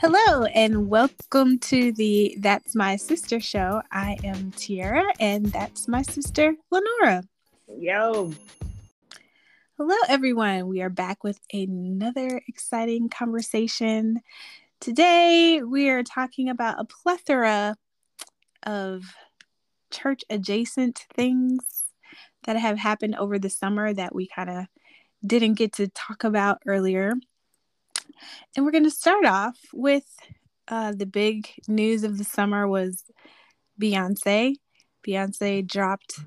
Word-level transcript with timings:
Hello 0.00 0.44
and 0.44 0.88
welcome 0.88 1.58
to 1.58 1.90
the 1.90 2.36
That's 2.38 2.76
My 2.76 2.94
Sister 2.94 3.40
show. 3.40 3.82
I 3.90 4.16
am 4.22 4.52
Tiara 4.52 5.12
and 5.18 5.46
that's 5.46 5.88
my 5.88 6.02
sister 6.02 6.54
Lenora. 6.70 7.24
Yo. 7.76 8.32
Hello 9.76 9.96
everyone. 10.08 10.68
We 10.68 10.82
are 10.82 10.88
back 10.88 11.24
with 11.24 11.40
another 11.52 12.40
exciting 12.46 13.08
conversation. 13.08 14.20
Today 14.78 15.62
we 15.64 15.88
are 15.88 16.04
talking 16.04 16.48
about 16.48 16.78
a 16.78 16.84
plethora 16.84 17.76
of 18.62 19.02
church 19.90 20.22
adjacent 20.30 21.06
things 21.12 21.58
that 22.44 22.54
have 22.54 22.78
happened 22.78 23.16
over 23.16 23.36
the 23.36 23.50
summer 23.50 23.92
that 23.92 24.14
we 24.14 24.28
kind 24.28 24.48
of 24.48 24.66
didn't 25.26 25.54
get 25.54 25.72
to 25.72 25.88
talk 25.88 26.22
about 26.22 26.62
earlier. 26.68 27.14
And 28.56 28.64
we're 28.64 28.72
going 28.72 28.84
to 28.84 28.90
start 28.90 29.24
off 29.24 29.58
with 29.72 30.06
uh, 30.68 30.92
the 30.92 31.06
big 31.06 31.48
news 31.66 32.04
of 32.04 32.18
the 32.18 32.24
summer 32.24 32.68
was 32.68 33.04
Beyonce. 33.80 34.56
Beyonce 35.06 35.66
dropped 35.66 36.20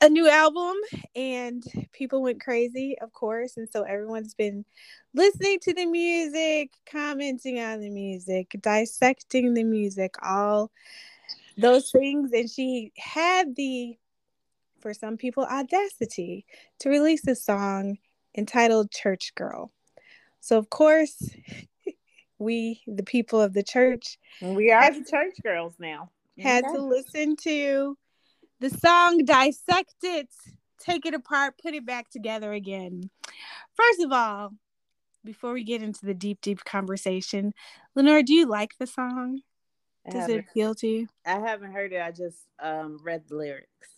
a 0.00 0.08
new 0.08 0.28
album 0.28 0.74
and 1.14 1.64
people 1.92 2.22
went 2.22 2.40
crazy, 2.40 2.96
of 3.00 3.12
course. 3.12 3.56
And 3.56 3.68
so 3.70 3.82
everyone's 3.82 4.34
been 4.34 4.64
listening 5.14 5.58
to 5.60 5.74
the 5.74 5.86
music, 5.86 6.72
commenting 6.90 7.58
on 7.60 7.80
the 7.80 7.90
music, 7.90 8.56
dissecting 8.60 9.54
the 9.54 9.64
music, 9.64 10.14
all 10.22 10.70
those 11.56 11.90
things. 11.90 12.30
And 12.32 12.48
she 12.50 12.92
had 12.96 13.56
the, 13.56 13.96
for 14.80 14.92
some 14.92 15.16
people, 15.16 15.44
audacity 15.44 16.44
to 16.80 16.90
release 16.90 17.26
a 17.26 17.34
song 17.34 17.98
entitled 18.36 18.90
Church 18.90 19.34
Girl. 19.34 19.72
So, 20.46 20.58
of 20.58 20.70
course, 20.70 21.34
we, 22.38 22.80
the 22.86 23.02
people 23.02 23.40
of 23.40 23.52
the 23.52 23.64
church, 23.64 24.16
we 24.40 24.70
are 24.70 24.92
the 24.92 25.04
church 25.04 25.34
girls 25.42 25.74
now, 25.80 26.12
had 26.38 26.64
to 26.72 26.80
listen 26.80 27.34
to 27.42 27.98
the 28.60 28.70
song, 28.70 29.24
dissect 29.24 29.96
it, 30.04 30.28
take 30.78 31.04
it 31.04 31.14
apart, 31.14 31.54
put 31.60 31.74
it 31.74 31.84
back 31.84 32.10
together 32.10 32.52
again. 32.52 33.10
First 33.74 34.00
of 34.02 34.12
all, 34.12 34.52
before 35.24 35.52
we 35.52 35.64
get 35.64 35.82
into 35.82 36.06
the 36.06 36.14
deep, 36.14 36.40
deep 36.42 36.64
conversation, 36.64 37.52
Lenore, 37.96 38.22
do 38.22 38.32
you 38.32 38.46
like 38.46 38.78
the 38.78 38.86
song? 38.86 39.40
Does 40.08 40.28
it 40.28 40.44
appeal 40.48 40.76
to 40.76 40.86
you? 40.86 41.08
I 41.26 41.40
haven't 41.40 41.72
heard 41.72 41.92
it. 41.92 42.00
I 42.00 42.12
just 42.12 42.38
um, 42.60 43.00
read 43.02 43.24
the 43.26 43.34
lyrics. 43.34 43.88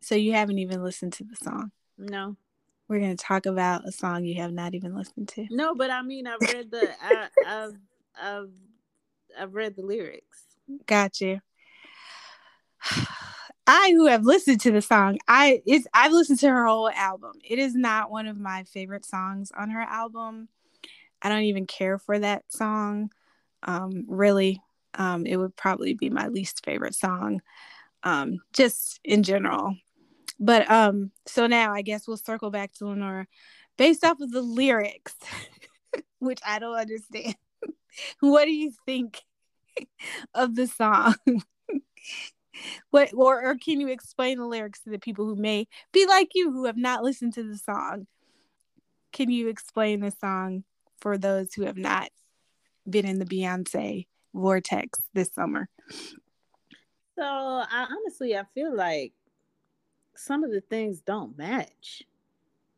So 0.00 0.16
you 0.16 0.32
haven't 0.32 0.58
even 0.58 0.82
listened 0.82 1.12
to 1.12 1.24
the 1.24 1.36
song? 1.36 1.70
No. 1.96 2.36
We're 2.92 3.00
gonna 3.00 3.16
talk 3.16 3.46
about 3.46 3.88
a 3.88 3.90
song 3.90 4.26
you 4.26 4.34
have 4.42 4.52
not 4.52 4.74
even 4.74 4.94
listened 4.94 5.28
to. 5.28 5.46
No, 5.50 5.74
but 5.74 5.90
I 5.90 6.02
mean, 6.02 6.26
I've 6.26 6.42
read 6.42 6.70
the, 6.70 6.90
I, 7.02 7.28
I've, 7.46 7.74
I've, 8.22 8.50
I've 9.40 9.54
read 9.54 9.76
the 9.76 9.82
lyrics. 9.82 10.42
Got 10.84 11.22
you. 11.22 11.40
I 13.66 13.92
who 13.96 14.08
have 14.08 14.26
listened 14.26 14.60
to 14.60 14.70
the 14.72 14.82
song, 14.82 15.16
I 15.26 15.62
it's 15.64 15.86
I've 15.94 16.12
listened 16.12 16.40
to 16.40 16.50
her 16.50 16.66
whole 16.66 16.90
album. 16.90 17.32
It 17.42 17.58
is 17.58 17.74
not 17.74 18.10
one 18.10 18.26
of 18.26 18.36
my 18.36 18.64
favorite 18.64 19.06
songs 19.06 19.50
on 19.56 19.70
her 19.70 19.80
album. 19.80 20.48
I 21.22 21.30
don't 21.30 21.44
even 21.44 21.64
care 21.64 21.98
for 21.98 22.18
that 22.18 22.44
song. 22.52 23.10
Um, 23.62 24.04
really, 24.06 24.60
um, 24.98 25.24
it 25.24 25.38
would 25.38 25.56
probably 25.56 25.94
be 25.94 26.10
my 26.10 26.28
least 26.28 26.62
favorite 26.62 26.94
song, 26.94 27.40
um, 28.02 28.42
just 28.52 29.00
in 29.02 29.22
general. 29.22 29.76
But 30.42 30.68
um, 30.68 31.12
so 31.24 31.46
now 31.46 31.72
I 31.72 31.82
guess 31.82 32.08
we'll 32.08 32.16
circle 32.16 32.50
back 32.50 32.72
to 32.74 32.86
Lenora, 32.86 33.28
based 33.78 34.04
off 34.04 34.20
of 34.20 34.32
the 34.32 34.42
lyrics, 34.42 35.14
which 36.18 36.40
I 36.44 36.58
don't 36.58 36.76
understand. 36.76 37.36
what 38.20 38.46
do 38.46 38.50
you 38.50 38.72
think 38.84 39.22
of 40.34 40.56
the 40.56 40.66
song? 40.66 41.14
what 42.90 43.14
or, 43.14 43.50
or 43.50 43.54
can 43.54 43.80
you 43.80 43.86
explain 43.86 44.38
the 44.38 44.44
lyrics 44.44 44.80
to 44.80 44.90
the 44.90 44.98
people 44.98 45.26
who 45.26 45.36
may 45.36 45.68
be 45.92 46.06
like 46.06 46.30
you 46.34 46.50
who 46.50 46.64
have 46.64 46.76
not 46.76 47.04
listened 47.04 47.34
to 47.34 47.44
the 47.44 47.56
song? 47.56 48.08
Can 49.12 49.30
you 49.30 49.46
explain 49.46 50.00
the 50.00 50.10
song 50.10 50.64
for 50.98 51.16
those 51.16 51.54
who 51.54 51.66
have 51.66 51.78
not 51.78 52.08
been 52.90 53.06
in 53.06 53.20
the 53.20 53.26
Beyonce 53.26 54.08
vortex 54.34 54.98
this 55.14 55.32
summer? 55.32 55.68
So 57.16 57.22
I 57.22 57.86
honestly 57.88 58.36
I 58.36 58.42
feel 58.54 58.74
like 58.74 59.12
some 60.14 60.44
of 60.44 60.50
the 60.50 60.60
things 60.60 61.00
don't 61.00 61.36
match 61.36 62.02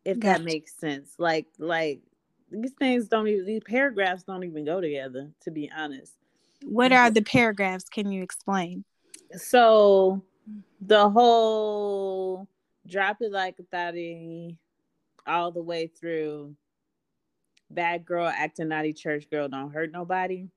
if 0.05 0.19
gotcha. 0.19 0.39
that 0.39 0.45
makes 0.45 0.75
sense. 0.77 1.15
Like 1.19 1.47
like 1.59 2.00
these 2.50 2.72
things 2.72 3.09
don't 3.09 3.28
even 3.28 3.47
these 3.47 3.62
paragraphs 3.65 4.25
don't 4.25 4.45
even 4.45 4.65
go 4.65 4.81
together 4.81 5.31
to 5.43 5.50
be 5.50 5.71
honest. 5.77 6.15
What 6.62 6.93
are 6.93 7.11
the 7.11 7.22
paragraphs? 7.22 7.89
Can 7.89 8.11
you 8.11 8.22
explain? 8.22 8.84
So 9.37 10.22
the 10.81 11.09
whole 11.09 12.49
drop 12.87 13.19
it 13.21 13.33
like 13.33 13.59
a 13.59 13.62
thotty 13.65 14.59
all 15.27 15.51
the 15.51 15.62
way 15.62 15.87
through 15.87 16.55
bad 17.71 18.05
girl 18.05 18.28
acting 18.28 18.69
naughty 18.69 18.93
church 18.93 19.28
girl 19.31 19.49
don't 19.49 19.72
hurt 19.72 19.91
nobody. 19.91 20.49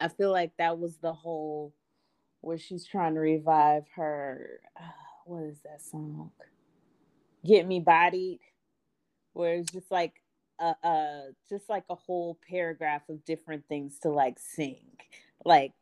I 0.00 0.08
feel 0.08 0.32
like 0.32 0.56
that 0.58 0.78
was 0.78 0.96
the 0.96 1.12
whole 1.12 1.72
where 2.40 2.58
she's 2.58 2.86
trying 2.86 3.14
to 3.14 3.20
revive 3.20 3.84
her 3.94 4.60
uh, 4.76 4.82
what 5.30 5.44
is 5.44 5.60
that 5.64 5.80
song? 5.80 6.32
Get 7.46 7.66
Me 7.66 7.78
Bodied, 7.78 8.40
where 9.32 9.54
it's 9.54 9.70
just 9.70 9.90
like 9.90 10.14
a, 10.58 10.74
a 10.82 11.22
just 11.48 11.70
like 11.70 11.84
a 11.88 11.94
whole 11.94 12.36
paragraph 12.48 13.02
of 13.08 13.24
different 13.24 13.64
things 13.68 14.00
to 14.00 14.10
like 14.10 14.38
sing, 14.40 14.82
like 15.44 15.72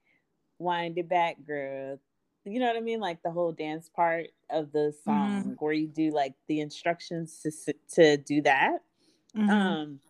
wind 0.59 0.99
it 0.99 1.09
back, 1.09 1.37
girl. 1.47 1.99
You 2.45 2.61
know 2.61 2.67
what 2.67 2.77
I 2.77 2.81
mean? 2.81 3.01
Like 3.01 3.23
the 3.23 3.31
whole 3.31 3.53
dance 3.53 3.89
part 3.89 4.29
of 4.51 4.71
the 4.71 4.95
song 5.05 5.41
mm-hmm. 5.41 5.51
where 5.53 5.73
you 5.73 5.89
do 5.89 6.11
like 6.11 6.35
the 6.47 6.61
instructions 6.61 7.41
to 7.43 7.73
to 7.95 8.17
do 8.19 8.43
that. 8.43 8.79
Mm-hmm. 9.35 9.51
Um, 9.51 10.01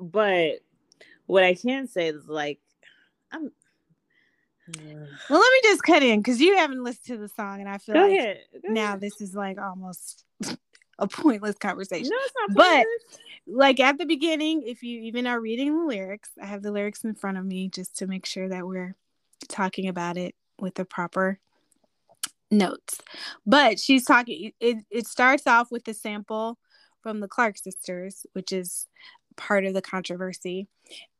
but 0.00 0.60
what 1.26 1.44
I 1.44 1.54
can 1.54 1.86
say 1.86 2.08
is 2.08 2.26
like 2.26 2.60
I'm 3.30 3.52
well, 4.78 5.40
let 5.40 5.52
me 5.52 5.60
just 5.62 5.82
cut 5.82 6.02
in 6.02 6.20
because 6.20 6.40
you 6.40 6.56
haven't 6.56 6.82
listened 6.82 7.06
to 7.06 7.18
the 7.18 7.28
song, 7.28 7.60
and 7.60 7.68
I 7.68 7.78
feel 7.78 7.94
Go 7.94 8.02
like 8.02 8.18
ahead. 8.18 8.40
Now 8.64 8.88
ahead. 8.88 9.00
this 9.00 9.20
is 9.20 9.34
like 9.34 9.58
almost 9.58 10.24
a 10.98 11.06
pointless 11.06 11.56
conversation. 11.56 12.10
No, 12.10 12.16
it's 12.20 12.34
not 12.48 12.56
but 12.56 12.86
like 13.46 13.80
at 13.80 13.98
the 13.98 14.06
beginning, 14.06 14.62
if 14.66 14.82
you 14.82 15.00
even 15.02 15.26
are 15.26 15.40
reading 15.40 15.76
the 15.76 15.84
lyrics, 15.84 16.30
I 16.40 16.46
have 16.46 16.62
the 16.62 16.72
lyrics 16.72 17.04
in 17.04 17.14
front 17.14 17.38
of 17.38 17.44
me 17.44 17.68
just 17.68 17.98
to 17.98 18.06
make 18.06 18.26
sure 18.26 18.48
that 18.48 18.66
we're 18.66 18.94
talking 19.48 19.88
about 19.88 20.16
it 20.16 20.34
with 20.58 20.74
the 20.74 20.84
proper 20.84 21.38
notes. 22.50 23.00
But 23.44 23.78
she's 23.78 24.04
talking. 24.04 24.52
It 24.60 24.78
it 24.90 25.06
starts 25.06 25.46
off 25.46 25.70
with 25.70 25.84
the 25.84 25.94
sample 25.94 26.58
from 27.02 27.20
the 27.20 27.28
Clark 27.28 27.58
sisters, 27.58 28.24
which 28.32 28.50
is 28.50 28.86
part 29.36 29.64
of 29.64 29.74
the 29.74 29.82
controversy. 29.82 30.68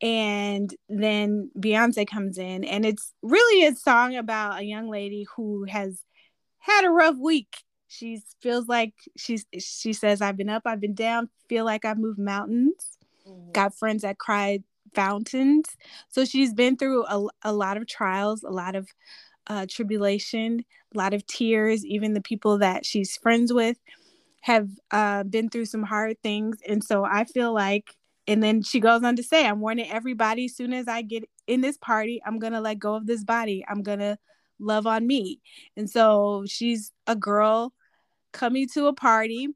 And 0.03 0.75
then 0.89 1.51
Beyonce 1.59 2.07
comes 2.07 2.39
in, 2.39 2.65
and 2.65 2.85
it's 2.85 3.13
really 3.23 3.67
a 3.67 3.75
song 3.75 4.15
about 4.15 4.61
a 4.61 4.65
young 4.65 4.91
lady 4.91 5.27
who 5.37 5.65
has 5.65 6.03
had 6.59 6.85
a 6.85 6.91
rough 6.91 7.17
week. 7.17 7.63
She 7.89 8.23
feels 8.41 8.67
like 8.67 8.93
she's 9.17 9.47
she 9.59 9.93
says, 9.93 10.21
I've 10.21 10.37
been 10.37 10.49
up, 10.49 10.63
I've 10.67 10.81
been 10.81 10.95
down, 10.95 11.31
feel 11.49 11.65
like 11.65 11.85
I've 11.85 11.99
moved 11.99 12.19
mountains, 12.19 12.99
mm-hmm. 13.27 13.53
got 13.53 13.75
friends 13.75 14.03
that 14.03 14.19
cried 14.19 14.65
fountains. 14.95 15.67
So 16.09 16.25
she's 16.25 16.53
been 16.53 16.77
through 16.77 17.05
a, 17.07 17.27
a 17.43 17.53
lot 17.53 17.77
of 17.77 17.87
trials, 17.87 18.43
a 18.43 18.51
lot 18.51 18.75
of 18.77 18.89
uh, 19.47 19.67
tribulation, 19.69 20.65
a 20.95 20.99
lot 20.99 21.15
of 21.15 21.27
tears. 21.27 21.85
Even 21.85 22.15
the 22.15 22.21
people 22.21 22.59
that 22.59 22.85
she's 22.85 23.17
friends 23.17 23.53
with 23.53 23.79
have 24.41 24.69
uh, 24.91 25.23
been 25.23 25.49
through 25.49 25.65
some 25.65 25.83
hard 25.83 26.21
things. 26.23 26.59
And 26.69 26.85
so 26.85 27.05
I 27.05 27.25
feel 27.25 27.55
like 27.55 27.97
and 28.27 28.43
then 28.43 28.63
she 28.63 28.81
goes 28.81 29.03
on 29.03 29.17
to 29.17 29.23
say, 29.23 29.47
I'm 29.47 29.61
warning 29.61 29.91
everybody 29.91 30.47
as 30.47 30.57
soon 30.57 30.73
as 30.73 30.89
I 30.89 31.03
get 31.03 31.25
in 31.47 31.61
this 31.61 31.77
party, 31.77 32.23
I'm 32.25 32.39
going 32.39 32.55
to 32.55 32.61
let 32.61 32.79
go 32.79 32.95
of 32.95 33.07
this 33.07 33.25
body. 33.25 33.65
I'm 33.69 33.83
going 33.83 33.99
to 33.99 34.19
love 34.59 34.87
on 34.87 35.07
me. 35.07 35.41
And 35.77 35.89
so 35.89 36.45
she's 36.47 36.93
a 37.07 37.17
girl 37.17 37.73
coming 38.33 38.69
to 38.71 38.87
a 38.87 38.95
party 38.95 39.49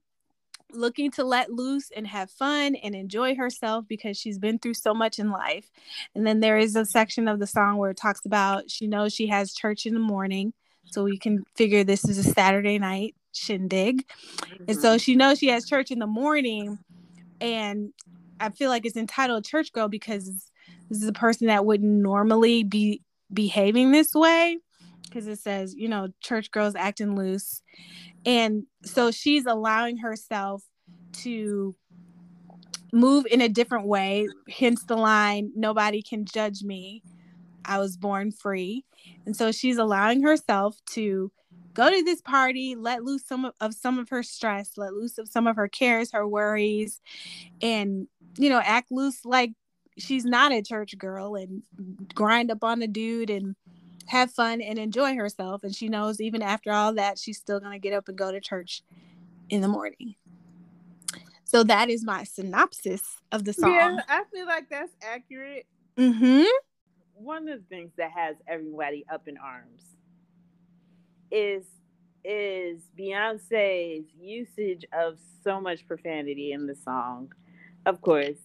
looking 0.70 1.10
to 1.10 1.24
let 1.24 1.50
loose 1.50 1.90
and 1.96 2.06
have 2.06 2.30
fun 2.30 2.74
and 2.74 2.94
enjoy 2.94 3.34
herself 3.34 3.86
because 3.88 4.18
she's 4.18 4.38
been 4.38 4.58
through 4.58 4.74
so 4.74 4.92
much 4.92 5.18
in 5.18 5.30
life. 5.30 5.70
And 6.14 6.26
then 6.26 6.40
there 6.40 6.58
is 6.58 6.76
a 6.76 6.84
section 6.84 7.26
of 7.26 7.38
the 7.38 7.46
song 7.46 7.78
where 7.78 7.90
it 7.90 7.96
talks 7.96 8.26
about 8.26 8.70
she 8.70 8.86
knows 8.86 9.14
she 9.14 9.28
has 9.28 9.54
church 9.54 9.86
in 9.86 9.94
the 9.94 10.00
morning. 10.00 10.52
So 10.84 11.04
we 11.04 11.18
can 11.18 11.44
figure 11.56 11.84
this 11.84 12.06
is 12.06 12.18
a 12.18 12.22
Saturday 12.22 12.78
night 12.78 13.14
shindig. 13.32 14.06
Mm-hmm. 14.06 14.64
And 14.68 14.78
so 14.78 14.88
mm-hmm. 14.90 14.98
she 14.98 15.16
knows 15.16 15.38
she 15.38 15.48
has 15.48 15.66
church 15.66 15.90
in 15.90 15.98
the 15.98 16.06
morning 16.06 16.78
and 17.40 17.92
I 18.40 18.50
feel 18.50 18.70
like 18.70 18.86
it's 18.86 18.96
entitled 18.96 19.44
church 19.44 19.72
girl 19.72 19.88
because 19.88 20.26
this 20.88 21.02
is 21.02 21.08
a 21.08 21.12
person 21.12 21.46
that 21.48 21.64
wouldn't 21.64 22.02
normally 22.02 22.62
be 22.62 23.02
behaving 23.32 23.92
this 23.92 24.14
way 24.14 24.58
because 25.04 25.26
it 25.26 25.38
says, 25.38 25.74
you 25.74 25.88
know, 25.88 26.08
church 26.20 26.50
girls 26.50 26.74
acting 26.74 27.16
loose. 27.16 27.62
And 28.26 28.64
so 28.84 29.10
she's 29.10 29.46
allowing 29.46 29.98
herself 29.98 30.62
to 31.22 31.74
move 32.92 33.26
in 33.30 33.40
a 33.40 33.48
different 33.48 33.86
way. 33.86 34.28
Hence 34.48 34.84
the 34.84 34.96
line, 34.96 35.50
nobody 35.54 36.02
can 36.02 36.24
judge 36.24 36.62
me. 36.62 37.02
I 37.64 37.78
was 37.78 37.96
born 37.96 38.32
free. 38.32 38.84
And 39.26 39.36
so 39.36 39.52
she's 39.52 39.78
allowing 39.78 40.22
herself 40.22 40.78
to 40.90 41.30
go 41.74 41.90
to 41.90 42.02
this 42.02 42.20
party, 42.20 42.74
let 42.74 43.04
loose 43.04 43.24
some 43.26 43.44
of, 43.44 43.54
of 43.60 43.74
some 43.74 43.98
of 43.98 44.08
her 44.08 44.22
stress, 44.22 44.72
let 44.76 44.94
loose 44.94 45.18
of 45.18 45.28
some 45.28 45.46
of 45.46 45.56
her 45.56 45.68
cares, 45.68 46.12
her 46.12 46.26
worries, 46.26 47.00
and 47.62 48.08
you 48.36 48.50
know, 48.50 48.60
act 48.62 48.90
loose 48.90 49.24
like 49.24 49.52
she's 49.96 50.24
not 50.24 50.52
a 50.52 50.62
church 50.62 50.96
girl 50.96 51.34
and 51.34 51.62
grind 52.14 52.50
up 52.50 52.62
on 52.62 52.78
the 52.78 52.86
dude 52.86 53.30
and 53.30 53.56
have 54.06 54.30
fun 54.30 54.60
and 54.60 54.78
enjoy 54.78 55.14
herself. 55.14 55.62
And 55.64 55.74
she 55.74 55.88
knows 55.88 56.20
even 56.20 56.42
after 56.42 56.72
all 56.72 56.94
that, 56.94 57.18
she's 57.18 57.38
still 57.38 57.60
gonna 57.60 57.78
get 57.78 57.92
up 57.92 58.08
and 58.08 58.16
go 58.16 58.32
to 58.32 58.40
church 58.40 58.82
in 59.50 59.60
the 59.60 59.68
morning. 59.68 60.14
So 61.44 61.64
that 61.64 61.88
is 61.88 62.04
my 62.04 62.24
synopsis 62.24 63.02
of 63.32 63.44
the 63.44 63.54
song. 63.54 63.72
Yeah, 63.72 64.00
I 64.08 64.24
feel 64.32 64.46
like 64.46 64.68
that's 64.68 64.92
accurate. 65.02 65.66
Mm-hmm. 65.96 66.44
One 67.14 67.48
of 67.48 67.60
the 67.60 67.64
things 67.68 67.92
that 67.96 68.10
has 68.10 68.36
everybody 68.46 69.04
up 69.10 69.28
in 69.28 69.38
arms 69.38 69.82
is 71.30 71.64
is 72.24 72.82
Beyonce's 72.98 74.04
usage 74.20 74.84
of 74.92 75.18
so 75.42 75.60
much 75.60 75.86
profanity 75.86 76.52
in 76.52 76.66
the 76.66 76.74
song. 76.74 77.32
Of 77.88 78.02
course, 78.02 78.36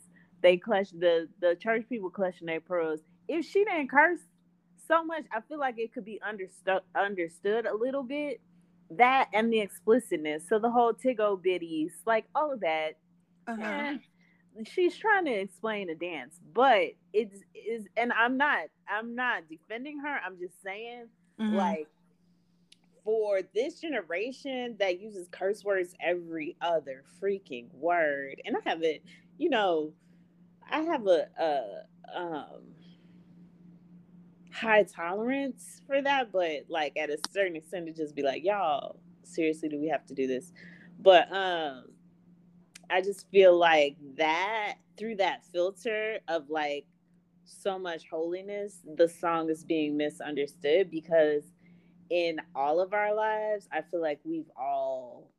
they 0.42 0.56
clutch 0.56 0.92
the 0.92 1.28
the 1.42 1.56
church 1.56 1.84
people 1.90 2.10
clutching 2.10 2.48
their 2.48 2.62
pearls. 2.62 3.02
If 3.28 3.46
she 3.46 3.66
didn't 3.66 3.90
curse 3.90 4.22
so 4.88 5.04
much, 5.04 5.26
I 5.36 5.42
feel 5.42 5.60
like 5.60 5.76
it 5.78 5.94
could 5.94 6.06
be 6.06 6.22
understood 6.26 6.80
understood 6.96 7.66
a 7.66 7.76
little 7.76 8.04
bit 8.04 8.40
that 8.92 9.28
and 9.34 9.52
the 9.52 9.60
explicitness. 9.60 10.48
So 10.48 10.60
the 10.60 10.72
whole 10.72 10.94
Tiggo 10.94 11.42
biddies, 11.42 11.92
like 12.06 12.26
all 12.34 12.54
of 12.54 12.62
that. 12.62 12.98
Uh-huh. 13.46 13.62
Eh, 13.62 13.98
she's 14.64 14.96
trying 14.96 15.26
to 15.26 15.34
explain 15.34 15.90
a 15.90 15.96
dance, 15.96 16.40
but 16.54 16.94
it's 17.12 17.42
is 17.54 17.86
and 17.98 18.14
I'm 18.14 18.38
not 18.38 18.68
I'm 18.88 19.14
not 19.14 19.50
defending 19.50 20.00
her. 20.00 20.20
I'm 20.26 20.40
just 20.40 20.64
saying 20.64 21.08
mm-hmm. 21.38 21.54
like 21.54 21.90
for 23.04 23.42
this 23.54 23.80
generation 23.80 24.76
that 24.80 25.00
uses 25.00 25.28
curse 25.30 25.64
words 25.64 25.94
every 26.00 26.56
other 26.62 27.04
freaking 27.22 27.66
word. 27.74 28.42
And 28.46 28.56
I 28.56 28.70
have 28.70 28.84
it, 28.84 29.04
you 29.38 29.50
know, 29.50 29.94
I 30.70 30.82
have 30.82 31.08
a, 31.08 31.28
a 31.40 32.18
um 32.18 32.62
high 34.54 34.84
tolerance 34.84 35.82
for 35.88 36.02
that, 36.02 36.32
but 36.32 36.66
like 36.70 36.96
at 36.98 37.10
a 37.10 37.18
certain 37.32 37.56
extent, 37.56 37.88
to 37.88 37.94
just 37.94 38.16
be 38.16 38.22
like, 38.24 38.44
y'all, 38.44 39.00
seriously, 39.24 39.70
do 39.70 39.80
we 39.80 39.88
have 39.90 40.06
to 40.08 40.14
do 40.14 40.28
this? 40.28 40.52
But 41.00 41.32
um, 41.34 41.86
I 42.90 43.02
just 43.02 43.30
feel 43.32 43.58
like 43.58 43.98
that 44.18 44.76
through 44.98 45.16
that 45.18 45.44
filter 45.52 46.20
of 46.28 46.50
like 46.50 46.86
so 47.46 47.80
much 47.80 48.04
holiness, 48.10 48.80
the 48.96 49.10
song 49.10 49.50
is 49.50 49.64
being 49.64 49.98
misunderstood 49.98 50.92
because 50.92 51.44
in 52.10 52.40
all 52.56 52.80
of 52.80 52.94
our 52.94 53.16
lives, 53.16 53.68
I 53.72 53.82
feel 53.82 54.02
like 54.02 54.20
we've 54.24 54.50
all 54.56 55.32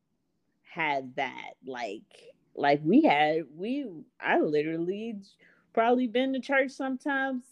had 0.62 1.14
that. 1.16 1.52
Like, 1.64 2.02
like 2.54 2.80
we 2.84 3.02
had, 3.02 3.44
we, 3.56 3.86
I 4.20 4.40
literally 4.40 5.16
probably 5.72 6.06
been 6.06 6.32
to 6.32 6.40
church 6.40 6.70
sometimes 6.70 7.42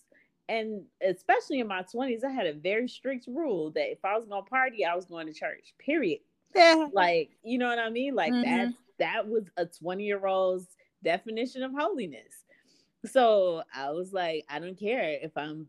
and 0.48 0.82
especially 1.02 1.60
in 1.60 1.68
my 1.68 1.82
20s, 1.82 2.24
I 2.24 2.30
had 2.30 2.46
a 2.46 2.52
very 2.52 2.88
strict 2.88 3.26
rule 3.26 3.70
that 3.70 3.90
if 3.90 4.04
I 4.04 4.16
was 4.16 4.26
gonna 4.26 4.42
party, 4.42 4.84
I 4.84 4.94
was 4.94 5.06
going 5.06 5.26
to 5.26 5.32
church. 5.32 5.74
Period. 5.78 6.20
Yeah. 6.54 6.88
Like, 6.92 7.30
you 7.42 7.56
know 7.56 7.68
what 7.68 7.78
I 7.78 7.88
mean? 7.88 8.14
Like 8.14 8.32
mm-hmm. 8.32 8.42
that 8.42 8.74
that 8.98 9.28
was 9.28 9.44
a 9.56 9.64
20 9.64 10.04
year 10.04 10.26
old's 10.26 10.66
definition 11.02 11.62
of 11.62 11.72
holiness. 11.72 12.44
So 13.06 13.62
I 13.74 13.90
was 13.90 14.12
like, 14.12 14.44
I 14.48 14.58
don't 14.58 14.78
care 14.78 15.18
if 15.22 15.32
I'm 15.36 15.68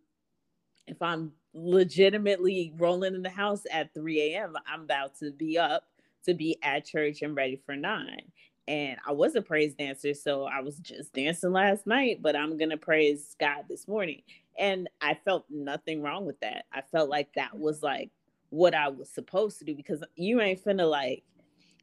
if 0.85 1.01
I'm 1.01 1.31
legitimately 1.53 2.73
rolling 2.77 3.15
in 3.15 3.21
the 3.21 3.29
house 3.29 3.63
at 3.71 3.93
3 3.93 4.33
a.m. 4.33 4.55
I'm 4.67 4.81
about 4.81 5.17
to 5.19 5.31
be 5.31 5.57
up 5.57 5.85
to 6.25 6.33
be 6.33 6.57
at 6.61 6.85
church 6.85 7.21
and 7.21 7.35
ready 7.35 7.61
for 7.65 7.75
nine 7.75 8.31
and 8.67 8.97
I 9.05 9.11
was 9.11 9.35
a 9.35 9.41
praise 9.41 9.73
dancer, 9.73 10.13
so 10.13 10.45
I 10.45 10.61
was 10.61 10.77
just 10.77 11.13
dancing 11.13 11.51
last 11.51 11.85
night, 11.85 12.21
but 12.21 12.35
I'm 12.35 12.57
gonna 12.57 12.77
praise 12.77 13.35
God 13.39 13.65
this 13.69 13.87
morning. 13.87 14.21
And 14.57 14.89
I 15.01 15.17
felt 15.25 15.45
nothing 15.49 16.01
wrong 16.01 16.25
with 16.25 16.39
that. 16.41 16.65
I 16.71 16.81
felt 16.81 17.09
like 17.09 17.33
that 17.35 17.57
was 17.57 17.81
like 17.81 18.11
what 18.49 18.75
I 18.75 18.89
was 18.89 19.09
supposed 19.09 19.59
to 19.59 19.65
do 19.65 19.75
because 19.75 20.03
you 20.15 20.39
ain't 20.39 20.63
finna 20.63 20.89
like 20.89 21.23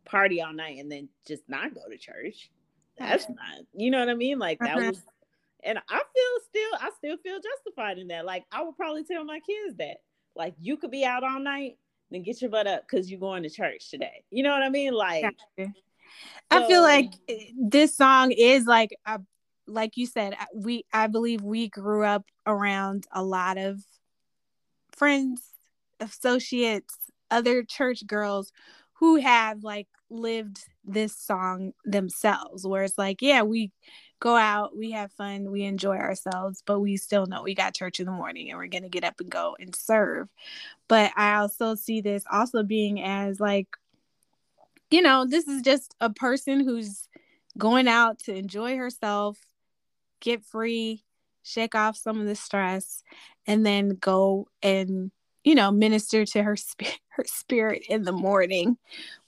party 0.05 0.41
all 0.41 0.53
night 0.53 0.79
and 0.79 0.91
then 0.91 1.09
just 1.27 1.43
not 1.49 1.75
go 1.75 1.81
to 1.91 1.99
church. 1.99 2.50
That's 2.97 3.29
not, 3.29 3.65
you 3.75 3.91
know 3.91 3.99
what 3.99 4.09
I 4.09 4.15
mean? 4.15 4.38
Like 4.38 4.61
that 4.61 4.77
uh-huh. 4.77 4.88
was, 4.91 5.03
and 5.65 5.79
I 5.79 5.99
feel 5.99 6.41
still, 6.49 6.79
I 6.81 6.91
still 6.97 7.17
feel 7.19 7.41
justified 7.41 7.99
in 7.99 8.09
that. 8.09 8.25
Like 8.25 8.44
I 8.53 8.62
would 8.62 8.77
probably 8.77 9.05
tell 9.05 9.25
my 9.25 9.41
kids 9.41 9.77
that, 9.79 9.97
like 10.37 10.55
you 10.61 10.77
could 10.77 10.93
be 10.93 11.05
out 11.05 11.25
all 11.25 11.41
night, 11.41 11.77
then 12.11 12.23
get 12.23 12.41
your 12.41 12.50
butt 12.50 12.69
up 12.69 12.87
because 12.88 13.11
you're 13.11 13.19
going 13.19 13.43
to 13.43 13.50
church 13.50 13.91
today. 13.91 14.23
You 14.31 14.44
know 14.44 14.50
what 14.50 14.62
I 14.62 14.71
mean? 14.71 14.94
Like. 14.94 15.25
I 16.51 16.67
feel 16.67 16.83
like 16.83 17.12
this 17.57 17.97
song 17.97 18.33
is 18.33 18.67
like 18.67 18.91
a, 19.07 19.21
like 19.67 19.97
you 19.97 20.07
said, 20.07 20.35
uh, 20.35 20.47
we 20.55 20.85
I 20.93 21.07
believe 21.07 21.43
we 21.43 21.69
grew 21.69 22.05
up 22.05 22.25
around 22.47 23.07
a 23.12 23.23
lot 23.23 23.57
of 23.59 23.83
friends, 24.93 25.43
associates, 26.01 26.97
other 27.31 27.62
church 27.62 28.07
girls 28.07 28.53
who 28.95 29.17
have 29.17 29.65
like 29.65 29.89
lived 30.11 30.67
this 30.85 31.17
song 31.17 31.73
themselves 31.85 32.67
where 32.67 32.83
it's 32.83 32.99
like, 32.99 33.23
yeah, 33.23 33.43
we 33.43 33.71
go 34.19 34.37
out, 34.37 34.77
we 34.77 34.91
have 34.91 35.13
fun, 35.13 35.51
we 35.51 35.63
enjoy 35.63 35.97
ourselves, 35.97 36.63
but 36.67 36.81
we 36.81 36.97
still 36.97 37.27
know 37.27 37.43
we 37.43 37.55
got 37.55 37.75
church 37.75 38.01
in 38.01 38.06
the 38.06 38.13
morning 38.13 38.51
and 38.51 38.59
we're 38.59 38.67
going 38.67 38.83
to 38.83 38.89
get 38.89 39.05
up 39.05 39.19
and 39.21 39.31
go 39.31 39.56
and 39.59 39.75
serve. 39.75 40.29
But 40.89 41.13
I 41.17 41.37
also 41.37 41.75
see 41.75 42.01
this 42.01 42.25
also 42.31 42.63
being 42.63 43.01
as 43.03 43.41
like 43.41 43.69
you 44.91 45.03
know, 45.03 45.27
this 45.27 45.47
is 45.47 45.63
just 45.63 45.95
a 46.01 46.11
person 46.11 46.61
who's 46.61 47.09
going 47.59 47.89
out 47.89 48.19
to 48.21 48.35
enjoy 48.35 48.77
herself, 48.77 49.39
get 50.21 50.45
free, 50.45 51.05
shake 51.43 51.75
off 51.75 51.97
some 51.97 52.21
of 52.21 52.27
the 52.27 52.35
stress, 52.35 53.03
and 53.47 53.65
then 53.65 53.91
go 54.01 54.49
and 54.63 55.11
you 55.45 55.55
know 55.55 55.71
minister 55.71 56.25
to 56.27 56.43
her 56.43 56.57
spirit, 56.57 56.99
her 57.09 57.25
spirit 57.27 57.83
in 57.89 58.03
the 58.03 58.13
morning. 58.13 58.77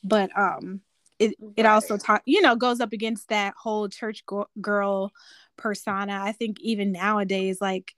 But 0.04 0.36
um, 0.36 0.80
it 1.18 1.34
it 1.56 1.66
also 1.66 1.96
taught 1.96 2.22
you 2.24 2.42
know 2.42 2.56
goes 2.56 2.80
up 2.80 2.92
against 2.92 3.28
that 3.28 3.54
whole 3.56 3.88
church 3.88 4.24
go- 4.26 4.48
girl 4.60 5.12
persona. 5.56 6.20
I 6.22 6.32
think 6.32 6.60
even 6.60 6.92
nowadays, 6.92 7.60
like 7.60 7.94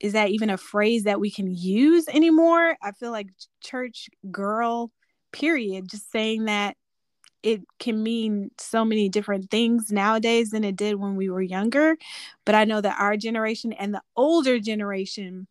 is 0.00 0.12
that 0.12 0.30
even 0.30 0.50
a 0.50 0.56
phrase 0.56 1.04
that 1.04 1.20
we 1.20 1.30
can 1.30 1.52
use 1.52 2.06
anymore? 2.08 2.76
I 2.82 2.92
feel 2.92 3.10
like 3.10 3.28
church 3.60 4.08
girl 4.30 4.92
period 5.32 5.88
just 5.88 6.10
saying 6.10 6.44
that 6.44 6.76
it 7.42 7.62
can 7.78 8.02
mean 8.02 8.50
so 8.58 8.84
many 8.84 9.08
different 9.08 9.50
things 9.50 9.92
nowadays 9.92 10.50
than 10.50 10.64
it 10.64 10.76
did 10.76 10.96
when 10.96 11.16
we 11.16 11.30
were 11.30 11.42
younger. 11.42 11.96
But 12.44 12.54
I 12.54 12.64
know 12.64 12.80
that 12.80 13.00
our 13.00 13.16
generation 13.16 13.72
and 13.72 13.94
the 13.94 14.02
older 14.16 14.58
generation, 14.58 15.46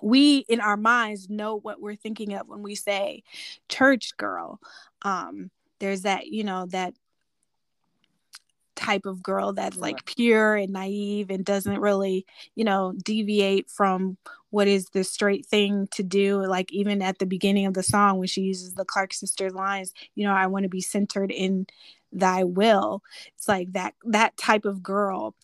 we 0.00 0.44
in 0.48 0.60
our 0.60 0.76
minds 0.76 1.28
know 1.28 1.58
what 1.58 1.80
we're 1.80 1.96
thinking 1.96 2.34
of 2.34 2.48
when 2.48 2.62
we 2.62 2.74
say 2.74 3.24
church 3.68 4.16
girl. 4.16 4.60
Um, 5.02 5.50
there's 5.80 6.02
that, 6.02 6.28
you 6.28 6.44
know, 6.44 6.66
that 6.66 6.94
type 8.78 9.06
of 9.06 9.22
girl 9.22 9.52
that's 9.52 9.76
like 9.76 10.04
pure 10.04 10.54
and 10.54 10.72
naive 10.72 11.30
and 11.30 11.44
doesn't 11.44 11.80
really, 11.80 12.24
you 12.54 12.64
know, 12.64 12.94
deviate 13.04 13.68
from 13.68 14.16
what 14.50 14.68
is 14.68 14.86
the 14.90 15.04
straight 15.04 15.46
thing 15.46 15.88
to 15.92 16.02
do. 16.02 16.44
Like 16.44 16.72
even 16.72 17.02
at 17.02 17.18
the 17.18 17.26
beginning 17.26 17.66
of 17.66 17.74
the 17.74 17.82
song 17.82 18.18
when 18.18 18.28
she 18.28 18.42
uses 18.42 18.74
the 18.74 18.84
Clark 18.84 19.12
sisters 19.12 19.54
lines, 19.54 19.92
you 20.14 20.24
know, 20.24 20.32
I 20.32 20.46
want 20.46 20.64
to 20.64 20.68
be 20.68 20.80
centered 20.80 21.30
in 21.30 21.66
thy 22.12 22.44
will. 22.44 23.02
It's 23.36 23.48
like 23.48 23.72
that 23.72 23.94
that 24.04 24.36
type 24.36 24.64
of 24.64 24.82
girl 24.82 25.34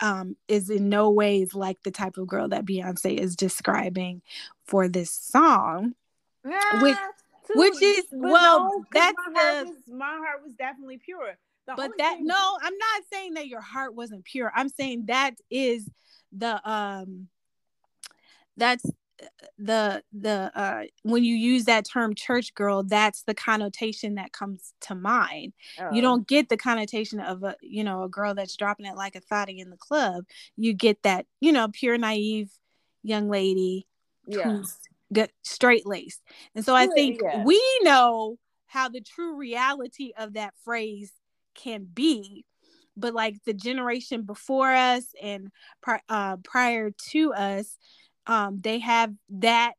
um, 0.00 0.36
is 0.48 0.68
in 0.68 0.88
no 0.88 1.10
ways 1.10 1.54
like 1.54 1.82
the 1.82 1.90
type 1.90 2.16
of 2.16 2.26
girl 2.26 2.48
that 2.48 2.64
Beyonce 2.64 3.16
is 3.16 3.36
describing 3.36 4.22
for 4.66 4.88
this 4.88 5.10
song. 5.10 5.94
Yeah, 6.44 6.82
which, 6.82 6.96
which 7.54 7.82
is 7.82 8.06
well, 8.10 8.64
no, 8.64 8.84
that's 8.92 9.16
my 9.32 9.40
heart, 9.40 9.64
the, 9.64 9.70
was, 9.70 9.78
my 9.88 10.16
heart 10.16 10.42
was 10.42 10.54
definitely 10.54 10.98
pure 10.98 11.36
the 11.66 11.74
but 11.76 11.90
that 11.98 12.18
no, 12.20 12.58
I'm 12.60 12.76
not 12.76 13.02
saying 13.12 13.34
that 13.34 13.46
your 13.46 13.60
heart 13.60 13.94
wasn't 13.94 14.24
pure. 14.24 14.52
I'm 14.54 14.68
saying 14.68 15.06
that 15.06 15.34
is 15.50 15.88
the 16.32 16.60
um 16.68 17.28
that's 18.56 18.84
the 19.58 20.02
the 20.12 20.50
uh 20.54 20.82
when 21.04 21.22
you 21.22 21.36
use 21.36 21.64
that 21.64 21.84
term 21.84 22.14
church 22.14 22.54
girl 22.54 22.82
that's 22.82 23.22
the 23.22 23.34
connotation 23.34 24.16
that 24.16 24.32
comes 24.32 24.74
to 24.80 24.94
mind 24.94 25.52
oh. 25.78 25.92
you 25.92 26.02
don't 26.02 26.26
get 26.26 26.48
the 26.48 26.56
connotation 26.56 27.20
of 27.20 27.42
a 27.44 27.54
you 27.62 27.84
know 27.84 28.02
a 28.02 28.08
girl 28.08 28.34
that's 28.34 28.56
dropping 28.56 28.86
it 28.86 28.96
like 28.96 29.14
a 29.14 29.20
thotty 29.20 29.60
in 29.60 29.70
the 29.70 29.76
club 29.76 30.24
you 30.56 30.74
get 30.74 31.00
that 31.02 31.26
you 31.40 31.52
know 31.52 31.68
pure 31.68 31.96
naive 31.96 32.50
young 33.02 33.28
lady 33.28 33.86
yeah. 34.26 34.42
who's 34.42 34.78
good 35.12 35.30
straight 35.42 35.86
laced 35.86 36.22
and 36.54 36.64
so 36.64 36.74
i 36.74 36.86
think 36.88 37.20
yeah. 37.22 37.44
we 37.44 37.60
know 37.82 38.36
how 38.66 38.88
the 38.88 39.00
true 39.00 39.36
reality 39.36 40.12
of 40.16 40.32
that 40.32 40.54
phrase 40.64 41.12
can 41.54 41.84
be 41.84 42.44
but 42.96 43.14
like 43.14 43.36
the 43.44 43.54
generation 43.54 44.22
before 44.22 44.70
us 44.70 45.04
and 45.22 45.50
uh, 46.08 46.36
prior 46.42 46.90
to 47.10 47.32
us 47.32 47.76
um 48.26 48.60
they 48.62 48.78
have 48.78 49.12
that 49.30 49.74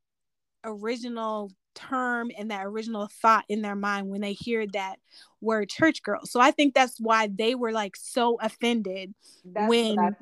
original 0.63 1.51
term 1.75 2.31
and 2.37 2.51
that 2.51 2.65
original 2.65 3.09
thought 3.21 3.45
in 3.49 3.61
their 3.61 3.75
mind 3.75 4.07
when 4.09 4.21
they 4.21 4.33
hear 4.33 4.65
that 4.67 4.97
word 5.41 5.69
church 5.69 6.03
girl. 6.03 6.21
So 6.25 6.39
I 6.39 6.51
think 6.51 6.73
that's 6.73 6.99
why 6.99 7.29
they 7.33 7.55
were 7.55 7.71
like 7.71 7.95
so 7.95 8.37
offended 8.39 9.13
that's 9.45 9.69
when 9.69 10.15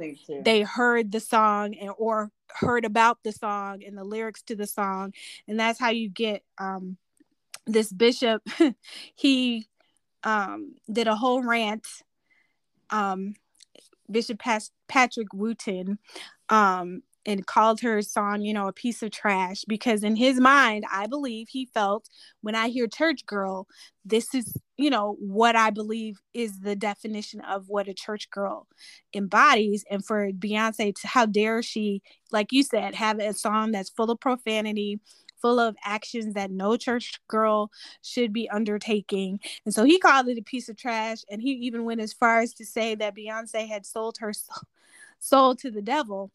they 0.44 0.62
heard 0.62 1.12
the 1.12 1.20
song 1.20 1.76
and 1.76 1.92
or 1.98 2.32
heard 2.50 2.86
about 2.86 3.20
the 3.24 3.32
song 3.32 3.84
and 3.86 3.98
the 3.98 4.04
lyrics 4.04 4.42
to 4.44 4.56
the 4.56 4.68
song. 4.68 5.14
And 5.48 5.60
that's 5.60 5.80
how 5.80 5.90
you 5.90 6.10
get 6.10 6.44
um 6.58 6.98
this 7.68 7.92
bishop 7.92 8.42
he 9.16 9.68
um 10.24 10.76
did 10.92 11.08
a 11.08 11.16
whole 11.16 11.44
rant 11.44 11.86
um 12.90 13.34
Bishop 14.10 14.40
Pas- 14.40 14.72
Patrick 14.88 15.34
Wooten 15.34 16.00
um 16.50 17.04
and 17.26 17.46
called 17.46 17.82
her 17.82 18.02
song, 18.02 18.42
you 18.42 18.54
know, 18.54 18.68
a 18.68 18.74
piece 18.74 19.04
of 19.04 19.12
trash 19.12 19.64
because 19.68 20.04
in 20.04 20.16
his 20.16 20.40
mind, 20.40 20.84
I 20.92 21.08
believe 21.08 21.50
he 21.50 21.66
felt 21.66 22.10
when 22.42 22.56
I 22.56 22.70
hear 22.70 22.88
church 22.88 23.26
girl, 23.26 23.68
this 24.04 24.34
is, 24.34 24.58
you 24.78 24.90
know, 24.90 25.16
what 25.20 25.56
I 25.56 25.70
believe 25.70 26.20
is 26.34 26.62
the 26.62 26.76
definition 26.76 27.42
of 27.42 27.70
what 27.70 27.88
a 27.88 27.94
church 27.94 28.30
girl 28.32 28.68
embodies. 29.14 29.86
And 29.90 30.04
for 30.04 30.32
Beyonce, 30.32 30.96
to, 30.96 31.08
how 31.08 31.28
dare 31.28 31.62
she, 31.62 32.02
like 32.32 32.52
you 32.52 32.64
said, 32.64 32.96
have 32.96 33.20
a 33.20 33.34
song 33.34 33.72
that's 33.72 33.92
full 33.92 34.10
of 34.10 34.20
profanity, 34.20 35.00
full 35.40 35.60
of 35.60 35.76
actions 35.84 36.34
that 36.34 36.50
no 36.50 36.76
church 36.76 37.20
girl 37.28 37.70
should 38.02 38.34
be 38.34 38.50
undertaking. 38.50 39.40
And 39.66 39.74
so 39.74 39.84
he 39.84 40.00
called 40.00 40.28
it 40.28 40.40
a 40.40 40.44
piece 40.44 40.70
of 40.70 40.78
trash. 40.78 41.20
And 41.30 41.42
he 41.42 41.52
even 41.52 41.86
went 41.86 42.02
as 42.02 42.14
far 42.14 42.40
as 42.40 42.54
to 42.56 42.66
say 42.66 42.96
that 42.96 43.16
Beyonce 43.16 43.68
had 43.68 43.86
sold 43.86 44.18
her 44.20 44.34
soul 45.20 45.56
to 45.56 45.70
the 45.70 45.84
devil 45.84 46.32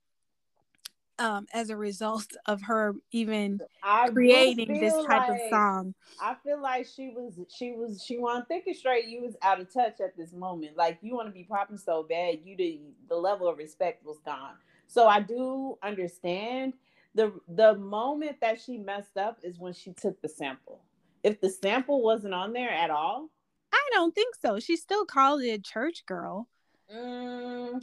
um, 1.19 1.47
as 1.53 1.71
a 1.71 1.77
result 1.77 2.27
of 2.47 2.63
her 2.63 2.95
even 3.13 3.61
I 3.83 4.09
creating 4.09 4.81
this 4.81 4.95
type 5.07 5.29
like, 5.29 5.31
of 5.31 5.41
song. 5.51 5.95
I 6.21 6.35
feel 6.45 6.61
like 6.61 6.87
she 6.87 7.09
was 7.09 7.35
she 7.55 7.73
was 7.73 8.03
she 8.05 8.19
want 8.19 8.49
think 8.49 8.65
it 8.67 8.77
straight. 8.77 9.07
You 9.07 9.23
was 9.23 9.37
out 9.43 9.61
of 9.61 9.73
touch 9.73 10.01
at 10.01 10.17
this 10.17 10.33
moment. 10.33 10.77
Like 10.77 10.99
you 11.03 11.15
want 11.15 11.29
to 11.29 11.33
be 11.33 11.45
popping 11.45 11.79
so 11.79 12.03
bad, 12.03 12.41
you 12.45 12.57
the 12.57 12.81
the 13.09 13.17
level 13.17 13.49
of 13.49 13.59
respect 13.59 14.05
was 14.05 14.19
gone. 14.25 14.55
So 14.87 15.07
I 15.07 15.21
do 15.21 15.79
understand 15.83 16.75
the 17.15 17.33
the 17.49 17.75
moment 17.75 18.41
that 18.41 18.61
she 18.61 18.79
messed 18.79 19.17
up 19.17 19.39
is 19.43 19.59
when 19.59 19.73
she 19.73 19.93
took 19.93 20.21
the 20.23 20.29
sample. 20.29 20.81
If 21.23 21.41
the 21.41 21.51
sample 21.51 22.03
wasn't 22.03 22.35
on 22.35 22.53
there 22.53 22.71
at 22.71 22.91
all, 22.91 23.29
I 23.73 23.89
don't 23.93 24.15
think 24.15 24.35
so. 24.41 24.61
She 24.61 24.77
still 24.77 25.05
called 25.05 25.43
it 25.43 25.51
a 25.51 25.59
church 25.59 26.05
girl. 26.07 26.49
Mm, 26.95 27.83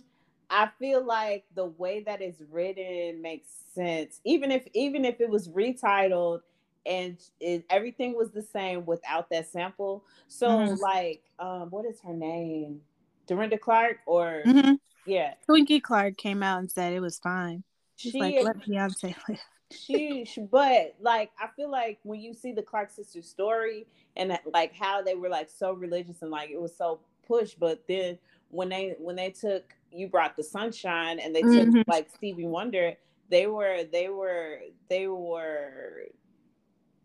I 0.53 0.69
feel 0.77 1.03
like 1.03 1.45
the 1.55 1.65
way 1.65 2.01
that 2.01 2.21
it's 2.21 2.39
written 2.51 3.23
makes 3.23 3.47
sense. 3.73 4.21
Even 4.23 4.51
if 4.51 4.67
even 4.73 5.03
if 5.03 5.19
it 5.19 5.27
was 5.27 5.49
retitled 5.49 6.41
and 6.85 7.17
it, 7.39 7.65
everything 7.71 8.15
was 8.15 8.29
the 8.31 8.43
same 8.43 8.85
without 8.85 9.31
that 9.31 9.47
sample. 9.47 10.05
So 10.27 10.47
mm-hmm. 10.47 10.75
like 10.75 11.23
um 11.39 11.71
what 11.71 11.85
is 11.85 11.99
her 12.01 12.13
name? 12.13 12.81
Dorinda 13.25 13.57
Clark 13.57 13.97
or 14.05 14.43
mm-hmm. 14.45 14.73
yeah. 15.07 15.33
Twinkie 15.49 15.81
Clark 15.81 16.17
came 16.17 16.43
out 16.43 16.59
and 16.59 16.71
said 16.71 16.93
it 16.93 16.99
was 16.99 17.17
fine. 17.17 17.63
She's 17.95 18.11
she, 18.11 18.19
like 18.19 18.35
let 18.43 18.59
Beyonce 18.59 19.15
live. 19.27 19.39
she, 19.71 20.27
but 20.51 20.93
like 21.01 21.31
I 21.41 21.47
feel 21.55 21.71
like 21.71 21.97
when 22.03 22.21
you 22.21 22.35
see 22.35 22.51
the 22.51 22.61
Clark 22.61 22.91
sisters 22.91 23.27
story 23.27 23.87
and 24.15 24.37
like 24.53 24.75
how 24.75 25.01
they 25.01 25.15
were 25.15 25.29
like 25.29 25.49
so 25.49 25.73
religious 25.73 26.21
and 26.21 26.29
like 26.29 26.51
it 26.51 26.61
was 26.61 26.77
so 26.77 26.99
pushed, 27.25 27.59
but 27.59 27.81
then 27.87 28.19
when 28.51 28.69
they 28.69 28.93
when 28.99 29.15
they 29.15 29.31
took 29.31 29.73
you 29.93 30.07
brought 30.07 30.35
the 30.35 30.43
sunshine 30.43 31.19
and 31.19 31.35
they 31.35 31.41
took 31.41 31.51
mm-hmm. 31.51 31.81
like 31.87 32.09
Stevie 32.15 32.47
Wonder, 32.47 32.93
they 33.29 33.47
were 33.47 33.83
they 33.91 34.09
were 34.09 34.59
they 34.89 35.07
were 35.07 36.03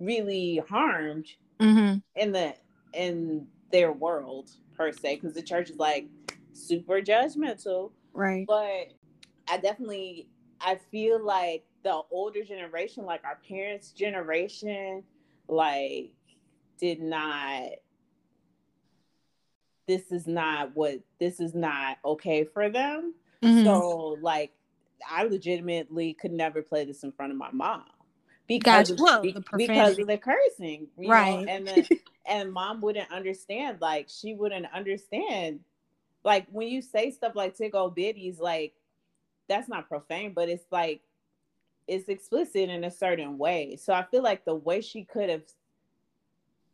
really 0.00 0.62
harmed 0.68 1.26
mm-hmm. 1.60 1.98
in 2.16 2.32
the 2.32 2.54
in 2.92 3.46
their 3.70 3.92
world 3.92 4.50
per 4.76 4.92
se 4.92 5.16
because 5.16 5.34
the 5.34 5.42
church 5.42 5.70
is 5.70 5.76
like 5.76 6.08
super 6.52 7.00
judgmental 7.00 7.92
right 8.12 8.46
but 8.46 8.92
i 9.48 9.56
definitely 9.60 10.28
i 10.60 10.76
feel 10.90 11.24
like 11.24 11.64
the 11.82 12.00
older 12.10 12.44
generation 12.44 13.04
like 13.04 13.22
our 13.24 13.38
parents 13.48 13.90
generation 13.90 15.02
like 15.48 16.10
did 16.78 17.00
not 17.00 17.62
this 19.88 20.12
is 20.12 20.28
not 20.28 20.76
what 20.76 21.00
this 21.18 21.40
is 21.40 21.54
not 21.54 21.96
okay 22.04 22.44
for 22.44 22.68
them. 22.68 23.14
Mm-hmm. 23.42 23.64
So 23.64 24.18
like 24.20 24.52
I 25.10 25.24
legitimately 25.24 26.14
could 26.14 26.32
never 26.32 26.62
play 26.62 26.84
this 26.84 27.02
in 27.02 27.10
front 27.10 27.32
of 27.32 27.38
my 27.38 27.50
mom 27.50 27.84
because 28.46 28.90
gotcha. 28.90 29.02
well, 29.02 29.22
be, 29.22 29.36
because 29.56 29.98
of 29.98 30.06
the 30.06 30.18
cursing, 30.18 30.88
right? 30.96 31.44
Know? 31.44 31.52
And 31.52 31.66
then 31.66 31.86
and 32.26 32.52
mom 32.52 32.80
wouldn't 32.80 33.10
understand. 33.10 33.78
Like 33.80 34.08
she 34.08 34.34
wouldn't 34.34 34.66
understand. 34.72 35.60
Like 36.24 36.46
when 36.50 36.68
you 36.68 36.82
say 36.82 37.10
stuff 37.10 37.32
like 37.34 37.56
"tickle 37.56 37.90
bitties," 37.90 38.38
like 38.38 38.74
that's 39.48 39.68
not 39.68 39.88
profane, 39.88 40.32
but 40.34 40.48
it's 40.48 40.66
like 40.70 41.00
it's 41.86 42.08
explicit 42.08 42.68
in 42.68 42.84
a 42.84 42.90
certain 42.90 43.38
way. 43.38 43.76
So 43.76 43.94
I 43.94 44.04
feel 44.04 44.22
like 44.22 44.44
the 44.44 44.54
way 44.54 44.82
she 44.82 45.04
could 45.04 45.30
have, 45.30 45.42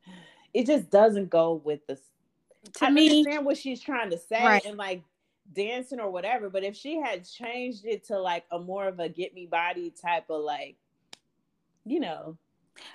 it 0.55 0.67
just 0.67 0.91
doesn't 0.91 1.31
go 1.31 1.61
with 1.65 1.87
the 1.87 1.99
to 2.75 2.87
I 2.87 2.91
me, 2.91 3.19
understand 3.19 3.47
what 3.47 3.57
she's 3.57 3.81
trying 3.81 4.11
to 4.11 4.19
say 4.19 4.43
right. 4.43 4.65
and 4.65 4.77
like 4.77 5.03
dancing 5.53 6.01
or 6.01 6.11
whatever. 6.11 6.49
But 6.51 6.65
if 6.65 6.77
she 6.77 7.01
had 7.01 7.29
changed 7.29 7.85
it 7.85 8.05
to 8.09 8.19
like 8.19 8.45
a 8.51 8.59
more 8.59 8.87
of 8.87 8.99
a 9.01 9.09
get 9.09 9.35
me 9.35 9.47
body 9.47 9.91
type 9.91 10.31
of 10.31 10.43
like, 10.43 10.77
you 11.85 12.01
know. 12.01 12.37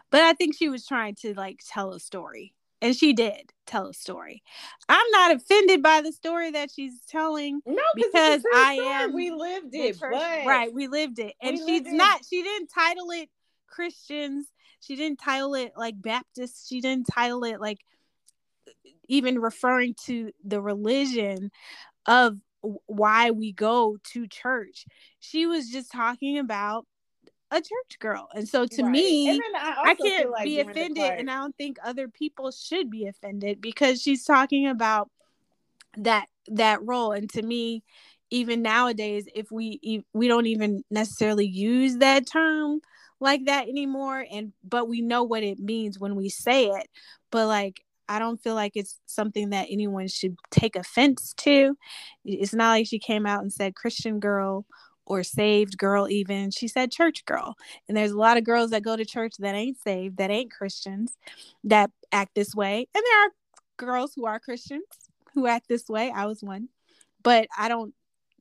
But 0.10 0.22
I 0.22 0.34
think 0.34 0.56
she 0.58 0.70
was 0.70 0.86
trying 0.86 1.16
to 1.22 1.34
like 1.36 1.62
tell 1.68 1.94
a 1.94 2.00
story. 2.00 2.54
And 2.82 2.96
she 2.96 3.12
did 3.12 3.52
tell 3.66 3.88
a 3.88 3.94
story. 3.94 4.42
I'm 4.88 5.12
not 5.12 5.36
offended 5.36 5.84
by 5.84 6.00
the 6.00 6.14
story 6.14 6.52
that 6.52 6.72
she's 6.72 7.02
telling. 7.10 7.62
No, 7.66 7.84
because 7.94 8.42
I 8.54 8.76
story. 8.76 8.88
am. 8.88 9.14
We 9.14 9.32
lived 9.32 9.76
it, 9.76 9.98
right? 10.02 10.74
We 10.74 10.88
lived 10.88 11.20
it, 11.20 11.34
and 11.42 11.58
she's 11.58 11.92
not. 11.92 12.22
She 12.30 12.42
didn't 12.42 12.68
title 12.68 13.12
it 13.12 13.28
Christians. 13.68 14.48
She 14.80 14.96
didn't 14.96 15.20
title 15.20 15.56
it 15.56 15.74
like 15.76 16.02
Baptist. 16.02 16.70
She 16.70 16.80
didn't 16.80 17.08
title 17.14 17.44
it 17.44 17.60
like 17.60 17.80
even 19.08 19.40
referring 19.40 19.96
to 20.06 20.32
the 20.44 20.62
religion 20.62 21.52
of 22.06 22.38
why 22.88 23.32
we 23.32 23.52
go 23.52 23.98
to 24.12 24.28
church. 24.28 24.86
She 25.20 25.46
was 25.46 25.70
just 25.70 25.92
talking 25.92 26.38
about 26.38 26.86
a 27.52 27.58
church 27.58 28.00
girl. 28.00 28.28
And 28.34 28.48
so 28.48 28.66
to 28.66 28.84
right. 28.84 28.92
me, 28.92 29.32
I, 29.32 29.76
I, 29.86 29.96
can't 29.96 30.30
like 30.30 30.44
be 30.44 30.60
offended 30.60 31.04
and 31.04 31.32
I 31.32 31.36
don't 31.36 31.56
think 31.56 31.78
other 31.84 32.08
people 32.08 32.52
should 32.52 32.90
be 32.90 33.08
offended 33.08 33.62
because 33.62 34.02
she's 34.02 34.24
talking 34.24 34.68
about 34.68 35.10
that 35.98 36.28
that 36.48 36.84
role 36.84 37.12
and 37.12 37.30
to 37.30 37.42
me 37.42 37.84
even 38.30 38.62
nowadays 38.62 39.28
if 39.34 39.52
we 39.52 40.04
we 40.14 40.28
don't 40.28 40.46
even 40.46 40.84
necessarily 40.92 41.48
use 41.48 41.98
that 41.98 42.28
term 42.28 42.80
like 43.20 43.46
that 43.46 43.68
anymore 43.68 44.26
and 44.32 44.54
but 44.64 44.88
we 44.88 45.02
know 45.02 45.24
what 45.24 45.44
it 45.44 45.60
means 45.60 46.00
when 46.00 46.16
we 46.16 46.30
say 46.30 46.68
it 46.68 46.88
but 47.32 47.48
like 47.48 47.82
I 48.10 48.20
don't 48.20 48.42
feel 48.42 48.56
like 48.56 48.74
it's 48.76 49.00
something 49.06 49.52
that 49.52 49.68
anyone 49.70 50.08
should 50.08 50.36
take 50.50 50.76
offense 50.76 51.34
to. 51.38 51.78
It's 52.26 52.54
not 52.54 52.72
like 52.72 52.88
she 52.88 53.00
came 53.00 53.26
out 53.26 53.42
and 53.42 53.54
said 53.54 53.76
Christian 53.76 54.20
girl 54.20 54.66
or 55.06 55.24
saved 55.24 55.78
girl, 55.78 56.10
even. 56.10 56.52
She 56.52 56.68
said 56.68 56.92
church 56.92 57.24
girl. 57.26 57.56
And 57.88 57.96
there's 57.96 58.12
a 58.12 58.18
lot 58.18 58.38
of 58.38 58.44
girls 58.44 58.72
that 58.72 58.84
go 58.84 58.96
to 58.96 59.06
church 59.06 59.36
that 59.40 59.56
ain't 59.56 59.78
saved, 59.80 60.18
that 60.18 60.32
ain't 60.32 60.52
Christians, 60.52 61.18
that 61.64 61.92
act 62.12 62.36
this 62.36 62.56
way. 62.56 62.88
And 62.94 63.04
there 63.06 63.26
are 63.26 63.30
girls 63.78 64.14
who 64.16 64.26
are 64.26 64.40
Christians 64.40 64.84
who 65.34 65.48
act 65.48 65.68
this 65.70 65.88
way. 65.88 66.12
I 66.12 66.26
was 66.26 66.42
one. 66.42 66.70
But 67.24 67.48
I 67.58 67.70
don't 67.70 67.94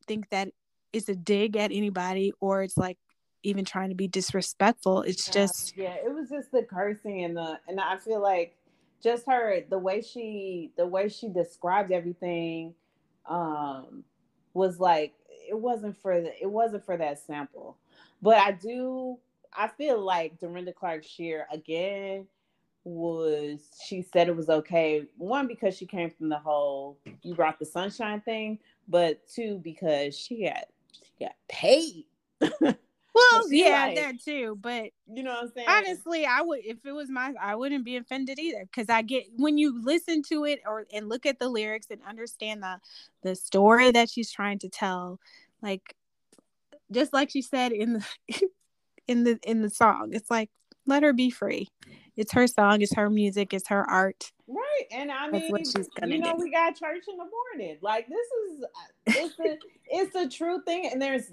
think 0.07 0.31
that 0.31 0.49
it's 0.93 1.09
a 1.09 1.15
dig 1.15 1.57
at 1.57 1.73
anybody 1.73 2.33
or 2.41 2.63
it's 2.63 2.77
like 2.77 2.99
even 3.43 3.65
trying 3.65 3.91
to 3.91 3.95
be 3.95 4.09
disrespectful. 4.09 5.03
It's 5.03 5.31
just 5.31 5.77
yeah, 5.77 5.95
it 5.95 6.13
was 6.13 6.29
just 6.29 6.51
the 6.53 6.63
cursing 6.63 7.25
and 7.25 7.37
the 7.37 7.59
and 7.69 7.81
I 7.81 7.97
feel 7.97 8.21
like 8.21 8.58
just 9.03 9.27
her 9.27 9.63
the 9.69 9.79
way 9.79 10.01
she 10.01 10.73
the 10.77 10.87
way 10.87 11.09
she 11.09 11.29
described 11.29 11.93
everything 11.93 12.75
um 13.27 14.05
was 14.55 14.81
like 14.81 15.15
it 15.49 15.59
wasn't 15.59 15.97
for 16.01 16.21
the 16.21 16.43
it 16.43 16.51
wasn't 16.51 16.85
for 16.85 16.97
that 16.97 17.19
sample. 17.19 17.77
But 18.21 18.39
i 18.39 18.53
do 18.53 19.19
i 19.57 19.69
feel 19.69 20.01
like 20.01 20.39
dorinda 20.39 20.73
clark 20.73 21.05
shear 21.05 21.47
again 21.51 22.27
was 22.85 23.61
she 23.87 24.03
said 24.03 24.29
it 24.29 24.37
was 24.37 24.49
okay. 24.49 25.05
One 25.17 25.47
because 25.47 25.77
she 25.77 25.87
came 25.87 26.11
from 26.11 26.29
the 26.29 26.39
whole 26.39 26.99
you 27.23 27.35
brought 27.35 27.59
the 27.59 27.67
sunshine 27.67 28.21
thing 28.23 28.59
but 28.89 29.21
two 29.29 29.61
because 29.63 30.19
she 30.19 30.45
got 30.45 30.65
she 30.93 31.25
got 31.25 31.35
paid 31.49 32.05
well 33.33 33.53
yeah, 33.53 33.87
like, 33.87 33.97
that 33.97 34.23
too. 34.23 34.59
But 34.61 34.91
you 35.13 35.23
know 35.23 35.31
what 35.31 35.45
I'm 35.45 35.53
saying? 35.55 35.69
Honestly, 35.69 36.27
I 36.27 36.43
would 36.43 36.61
if 36.65 36.79
it 36.85 36.93
was 36.93 37.11
my 37.11 37.33
I 37.41 37.55
wouldn't 37.55 37.85
be 37.85 37.97
offended 37.97 38.39
either. 38.39 38.65
Cause 38.75 38.87
I 38.89 39.03
get 39.03 39.25
when 39.37 39.59
you 39.59 39.83
listen 39.83 40.23
to 40.31 40.45
it 40.45 40.61
or 40.67 40.87
and 40.93 41.09
look 41.09 41.27
at 41.27 41.39
the 41.39 41.49
lyrics 41.49 41.89
and 41.91 42.01
understand 42.09 42.63
the 42.63 42.79
the 43.23 43.35
story 43.35 43.91
that 43.91 44.11
she's 44.11 44.31
trying 44.31 44.59
to 44.61 44.69
tell, 44.69 45.21
like 45.63 45.95
just 46.91 47.13
like 47.13 47.31
she 47.31 47.43
said 47.43 47.73
in 47.73 47.95
the 47.95 48.07
in 49.09 49.25
the 49.25 49.39
in 49.43 49.63
the 49.63 49.71
song, 49.71 50.11
it's 50.13 50.31
like 50.31 50.51
let 50.87 51.03
her 51.03 51.13
be 51.13 51.31
free. 51.31 51.69
It's 52.19 52.33
her 52.33 52.49
song, 52.49 52.83
it's 52.83 52.93
her 52.95 53.09
music, 53.09 53.55
it's 53.55 53.69
her 53.69 53.89
art. 53.89 54.33
Right. 54.49 54.87
And 54.91 55.13
I 55.13 55.31
mean, 55.31 55.43
you 55.45 56.19
know, 56.19 56.33
do. 56.33 56.43
we 56.43 56.51
got 56.51 56.75
church 56.75 57.05
in 57.09 57.17
the 57.17 57.25
morning. 57.25 57.79
Like 57.81 58.09
this 58.09 58.27
is 58.49 58.65
uh, 58.65 58.67
it's 59.07 59.39
a 59.39 59.59
it's 59.87 60.15
a 60.17 60.29
true 60.29 60.61
thing, 60.63 60.91
and 60.91 61.01
there's 61.01 61.31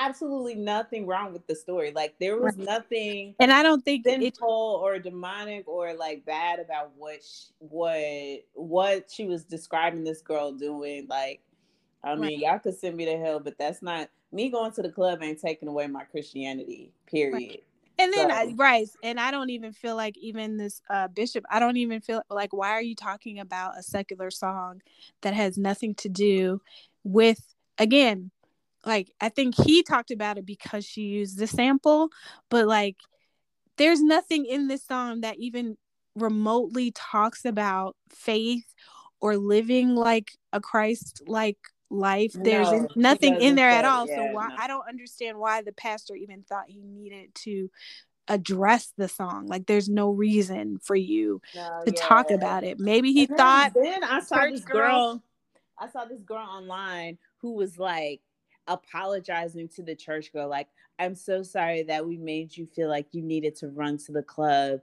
absolutely 0.00 0.54
nothing 0.54 1.06
wrong 1.06 1.32
with 1.32 1.44
the 1.48 1.56
story. 1.56 1.92
Like 1.92 2.14
there 2.20 2.38
was 2.38 2.56
right. 2.56 2.66
nothing, 2.66 3.34
and 3.40 3.52
I 3.52 3.64
don't 3.64 3.84
think 3.84 4.04
sinful 4.06 4.80
or 4.82 5.00
demonic 5.00 5.66
or 5.66 5.94
like 5.94 6.24
bad 6.24 6.60
about 6.60 6.92
what 6.96 7.18
she, 7.24 7.46
what 7.58 8.44
what 8.54 9.10
she 9.10 9.26
was 9.26 9.42
describing 9.42 10.04
this 10.04 10.22
girl 10.22 10.52
doing. 10.52 11.08
Like, 11.08 11.40
I 12.04 12.14
mean, 12.14 12.22
right. 12.22 12.38
y'all 12.38 12.58
could 12.60 12.78
send 12.78 12.96
me 12.96 13.06
to 13.06 13.18
hell, 13.18 13.40
but 13.40 13.58
that's 13.58 13.82
not 13.82 14.08
me 14.30 14.50
going 14.50 14.72
to 14.72 14.82
the 14.82 14.90
club 14.90 15.22
ain't 15.22 15.40
taking 15.40 15.68
away 15.68 15.86
my 15.88 16.04
Christianity. 16.04 16.92
Period. 17.06 17.34
Right. 17.34 17.64
And 17.98 18.12
then 18.12 18.30
so. 18.30 18.34
I, 18.34 18.54
right, 18.56 18.88
and 19.02 19.18
I 19.18 19.32
don't 19.32 19.50
even 19.50 19.72
feel 19.72 19.96
like 19.96 20.16
even 20.18 20.56
this 20.56 20.80
uh, 20.88 21.08
bishop. 21.08 21.44
I 21.50 21.58
don't 21.58 21.76
even 21.78 22.00
feel 22.00 22.22
like 22.30 22.52
why 22.52 22.70
are 22.70 22.82
you 22.82 22.94
talking 22.94 23.40
about 23.40 23.76
a 23.76 23.82
secular 23.82 24.30
song 24.30 24.82
that 25.22 25.34
has 25.34 25.58
nothing 25.58 25.94
to 25.96 26.08
do 26.08 26.60
with 27.02 27.42
again, 27.76 28.30
like 28.86 29.10
I 29.20 29.28
think 29.28 29.54
he 29.56 29.82
talked 29.82 30.10
about 30.10 30.38
it 30.38 30.46
because 30.46 30.84
she 30.84 31.02
used 31.02 31.38
the 31.38 31.46
sample, 31.46 32.10
but 32.50 32.66
like 32.66 32.96
there's 33.76 34.00
nothing 34.00 34.44
in 34.46 34.68
this 34.68 34.84
song 34.84 35.22
that 35.22 35.38
even 35.38 35.76
remotely 36.14 36.92
talks 36.92 37.44
about 37.44 37.96
faith 38.10 38.74
or 39.20 39.36
living 39.36 39.94
like 39.94 40.32
a 40.52 40.60
Christ 40.60 41.22
like 41.26 41.58
life. 41.90 42.32
There's 42.34 42.70
no, 42.70 42.88
nothing 42.96 43.40
in 43.40 43.54
there 43.54 43.70
at 43.70 43.84
all. 43.84 44.08
Yeah, 44.08 44.16
so 44.16 44.34
why 44.34 44.48
no. 44.48 44.56
I 44.58 44.66
don't 44.66 44.88
understand 44.88 45.38
why 45.38 45.62
the 45.62 45.72
pastor 45.72 46.14
even 46.14 46.42
thought 46.42 46.64
he 46.68 46.82
needed 46.82 47.34
to 47.44 47.70
address 48.28 48.92
the 48.96 49.08
song. 49.08 49.46
Like 49.46 49.66
there's 49.66 49.88
no 49.88 50.10
reason 50.10 50.78
for 50.82 50.96
you 50.96 51.40
no, 51.54 51.82
to 51.86 51.92
yeah. 51.94 52.00
talk 52.00 52.30
about 52.30 52.64
it. 52.64 52.78
Maybe 52.78 53.12
he 53.12 53.26
thought 53.26 53.72
then, 53.74 53.84
then 53.84 54.04
I 54.04 54.20
saw 54.20 54.46
this 54.46 54.64
girl, 54.64 54.76
girl 54.76 55.22
I 55.78 55.88
saw 55.88 56.04
this 56.04 56.22
girl 56.22 56.46
online 56.46 57.18
who 57.38 57.54
was 57.54 57.78
like 57.78 58.20
apologizing 58.66 59.68
to 59.68 59.82
the 59.82 59.94
church 59.94 60.30
girl 60.32 60.48
like 60.48 60.68
I'm 60.98 61.14
so 61.14 61.42
sorry 61.42 61.84
that 61.84 62.06
we 62.06 62.18
made 62.18 62.56
you 62.56 62.66
feel 62.66 62.88
like 62.88 63.06
you 63.12 63.22
needed 63.22 63.54
to 63.56 63.68
run 63.68 63.98
to 63.98 64.12
the 64.12 64.22
club 64.22 64.80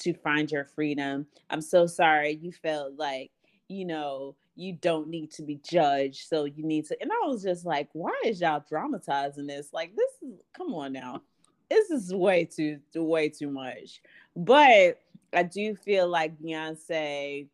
to 0.00 0.12
find 0.14 0.50
your 0.50 0.64
freedom. 0.64 1.26
I'm 1.50 1.62
so 1.62 1.86
sorry 1.86 2.38
you 2.40 2.52
felt 2.52 2.96
like, 2.96 3.30
you 3.68 3.84
know, 3.84 4.36
you 4.56 4.72
don't 4.72 5.08
need 5.08 5.32
to 5.32 5.42
be 5.42 5.60
judged. 5.68 6.28
So 6.28 6.44
you 6.44 6.64
need 6.64 6.86
to. 6.86 6.96
And 7.00 7.10
I 7.10 7.26
was 7.26 7.42
just 7.42 7.64
like, 7.64 7.88
why 7.92 8.14
is 8.24 8.40
y'all 8.40 8.64
dramatizing 8.68 9.46
this? 9.46 9.72
Like, 9.72 9.94
this 9.96 10.10
is, 10.22 10.40
come 10.56 10.74
on 10.74 10.92
now. 10.92 11.22
This 11.70 11.90
is 11.90 12.14
way 12.14 12.44
too, 12.44 12.78
way 12.94 13.28
too 13.28 13.50
much. 13.50 14.02
But 14.36 15.00
I 15.32 15.42
do 15.42 15.74
feel 15.74 16.08
like 16.08 16.40
Beyonce, 16.40 17.48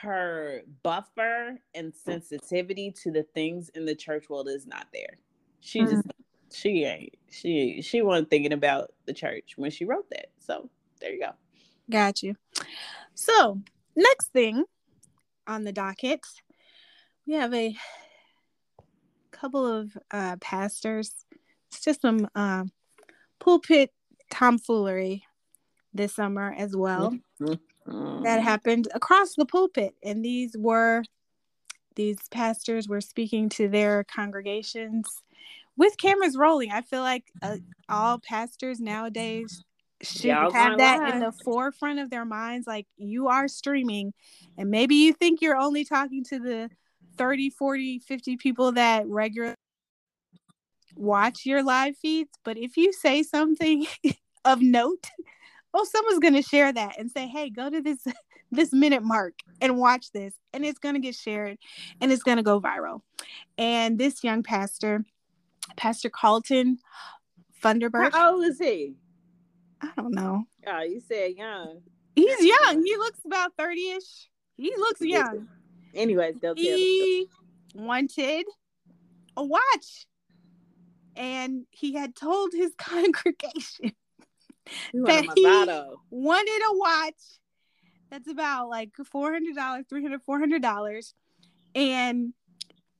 her 0.00 0.62
buffer 0.82 1.58
and 1.74 1.92
sensitivity 1.94 2.92
to 3.02 3.10
the 3.10 3.24
things 3.34 3.70
in 3.70 3.84
the 3.84 3.94
church 3.94 4.28
world 4.28 4.48
is 4.48 4.66
not 4.66 4.86
there. 4.92 5.18
She 5.60 5.80
mm-hmm. 5.80 5.90
just, 5.90 6.06
she 6.52 6.84
ain't, 6.84 7.14
she, 7.30 7.80
she 7.82 8.02
wasn't 8.02 8.30
thinking 8.30 8.52
about 8.52 8.92
the 9.06 9.12
church 9.12 9.54
when 9.56 9.70
she 9.70 9.84
wrote 9.84 10.08
that. 10.10 10.26
So 10.38 10.68
there 11.00 11.12
you 11.12 11.20
go. 11.20 11.32
Got 11.90 12.22
you. 12.22 12.36
So 13.14 13.60
next 13.96 14.32
thing 14.32 14.64
on 15.52 15.64
the 15.64 15.72
docket, 15.72 16.20
we 17.26 17.34
have 17.34 17.52
a 17.54 17.76
couple 19.30 19.66
of 19.66 19.96
uh, 20.10 20.36
pastors. 20.40 21.24
It's 21.70 21.84
just 21.84 22.00
some 22.02 22.28
uh, 22.34 22.64
pulpit 23.38 23.90
tomfoolery 24.30 25.24
this 25.92 26.14
summer 26.14 26.54
as 26.56 26.74
well 26.74 27.14
that 28.22 28.40
happened 28.40 28.88
across 28.94 29.34
the 29.34 29.46
pulpit. 29.46 29.94
And 30.02 30.24
these 30.24 30.56
were 30.58 31.02
these 31.94 32.18
pastors 32.30 32.88
were 32.88 33.02
speaking 33.02 33.50
to 33.50 33.68
their 33.68 34.04
congregations 34.04 35.06
with 35.76 35.98
cameras 35.98 36.36
rolling. 36.36 36.72
I 36.72 36.80
feel 36.80 37.02
like 37.02 37.24
uh, 37.42 37.58
all 37.88 38.18
pastors 38.18 38.80
nowadays 38.80 39.62
should 40.02 40.24
Y'all 40.24 40.52
have 40.52 40.78
that 40.78 41.00
lie. 41.00 41.10
in 41.10 41.20
the 41.20 41.32
forefront 41.32 42.00
of 42.00 42.10
their 42.10 42.24
minds 42.24 42.66
like 42.66 42.86
you 42.96 43.28
are 43.28 43.48
streaming 43.48 44.12
and 44.58 44.70
maybe 44.70 44.96
you 44.96 45.12
think 45.12 45.40
you're 45.40 45.56
only 45.56 45.84
talking 45.84 46.24
to 46.24 46.38
the 46.38 46.70
30 47.16 47.50
40 47.50 47.98
50 48.00 48.36
people 48.36 48.72
that 48.72 49.06
regularly 49.06 49.56
watch 50.96 51.46
your 51.46 51.62
live 51.62 51.96
feeds 51.96 52.30
but 52.44 52.58
if 52.58 52.76
you 52.76 52.92
say 52.92 53.22
something 53.22 53.86
of 54.44 54.60
note 54.60 55.08
oh 55.72 55.84
someone's 55.84 56.18
going 56.18 56.34
to 56.34 56.42
share 56.42 56.72
that 56.72 56.98
and 56.98 57.10
say 57.10 57.26
hey 57.26 57.48
go 57.48 57.70
to 57.70 57.80
this 57.80 58.04
this 58.50 58.72
minute 58.72 59.02
mark 59.02 59.34
and 59.62 59.78
watch 59.78 60.12
this 60.12 60.34
and 60.52 60.64
it's 60.64 60.78
going 60.78 60.94
to 60.94 61.00
get 61.00 61.14
shared 61.14 61.56
and 62.00 62.12
it's 62.12 62.22
going 62.22 62.36
to 62.36 62.42
go 62.42 62.60
viral 62.60 63.00
and 63.56 63.98
this 63.98 64.22
young 64.22 64.42
pastor 64.42 65.04
pastor 65.76 66.10
carlton 66.10 66.78
thunderbird 67.62 68.12
how 68.12 68.34
old 68.34 68.44
is 68.44 68.58
he 68.58 68.94
I 69.82 69.90
don't 69.96 70.14
know. 70.14 70.44
Oh, 70.66 70.82
you 70.82 71.00
said 71.00 71.32
young. 71.36 71.80
He's 72.14 72.44
young. 72.44 72.84
He 72.84 72.96
looks 72.96 73.20
about 73.24 73.56
30-ish. 73.56 74.28
He 74.56 74.74
looks 74.76 75.00
young. 75.00 75.48
Anyways, 75.94 76.36
he 76.56 77.28
wanted 77.74 78.46
a 79.36 79.44
watch. 79.44 80.06
And 81.16 81.66
he 81.70 81.94
had 81.94 82.14
told 82.14 82.52
his 82.52 82.72
congregation 82.78 83.92
that 84.94 85.26
he 85.34 85.44
wanted 86.10 86.62
a 86.66 86.78
watch 86.78 87.40
that's 88.10 88.30
about 88.30 88.68
like 88.68 88.92
$400, 88.92 89.54
$300, 89.54 90.18
$400. 90.26 91.12
And 91.74 92.34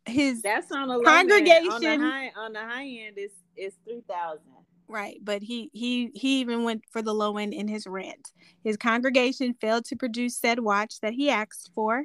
his 0.04 0.42
that's 0.42 0.72
on 0.72 0.90
a 0.90 1.00
congregation 1.00 1.70
on 1.70 1.80
the 1.80 1.98
high 1.98 2.32
on 2.36 2.52
the 2.52 2.58
high 2.58 2.86
end 2.86 3.16
is 3.18 3.30
is 3.56 3.74
3000 3.84 4.40
Right, 4.92 5.18
but 5.24 5.42
he 5.42 5.70
he 5.72 6.10
he 6.14 6.40
even 6.40 6.64
went 6.64 6.82
for 6.90 7.00
the 7.00 7.14
low 7.14 7.38
end 7.38 7.54
in 7.54 7.66
his 7.66 7.86
rant. 7.86 8.30
His 8.62 8.76
congregation 8.76 9.54
failed 9.54 9.86
to 9.86 9.96
produce 9.96 10.36
said 10.36 10.58
watch 10.58 11.00
that 11.00 11.14
he 11.14 11.30
asked 11.30 11.70
for, 11.74 12.04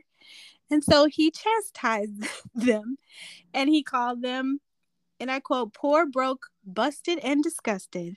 and 0.72 0.82
so 0.82 1.06
he 1.06 1.30
chastised 1.30 2.24
them, 2.56 2.98
and 3.54 3.70
he 3.70 3.84
called 3.84 4.22
them, 4.22 4.62
and 5.20 5.30
I 5.30 5.42
quote, 5.42 5.74
"poor, 5.74 6.06
broke, 6.06 6.48
busted, 6.66 7.20
and 7.20 7.44
disgusted," 7.44 8.16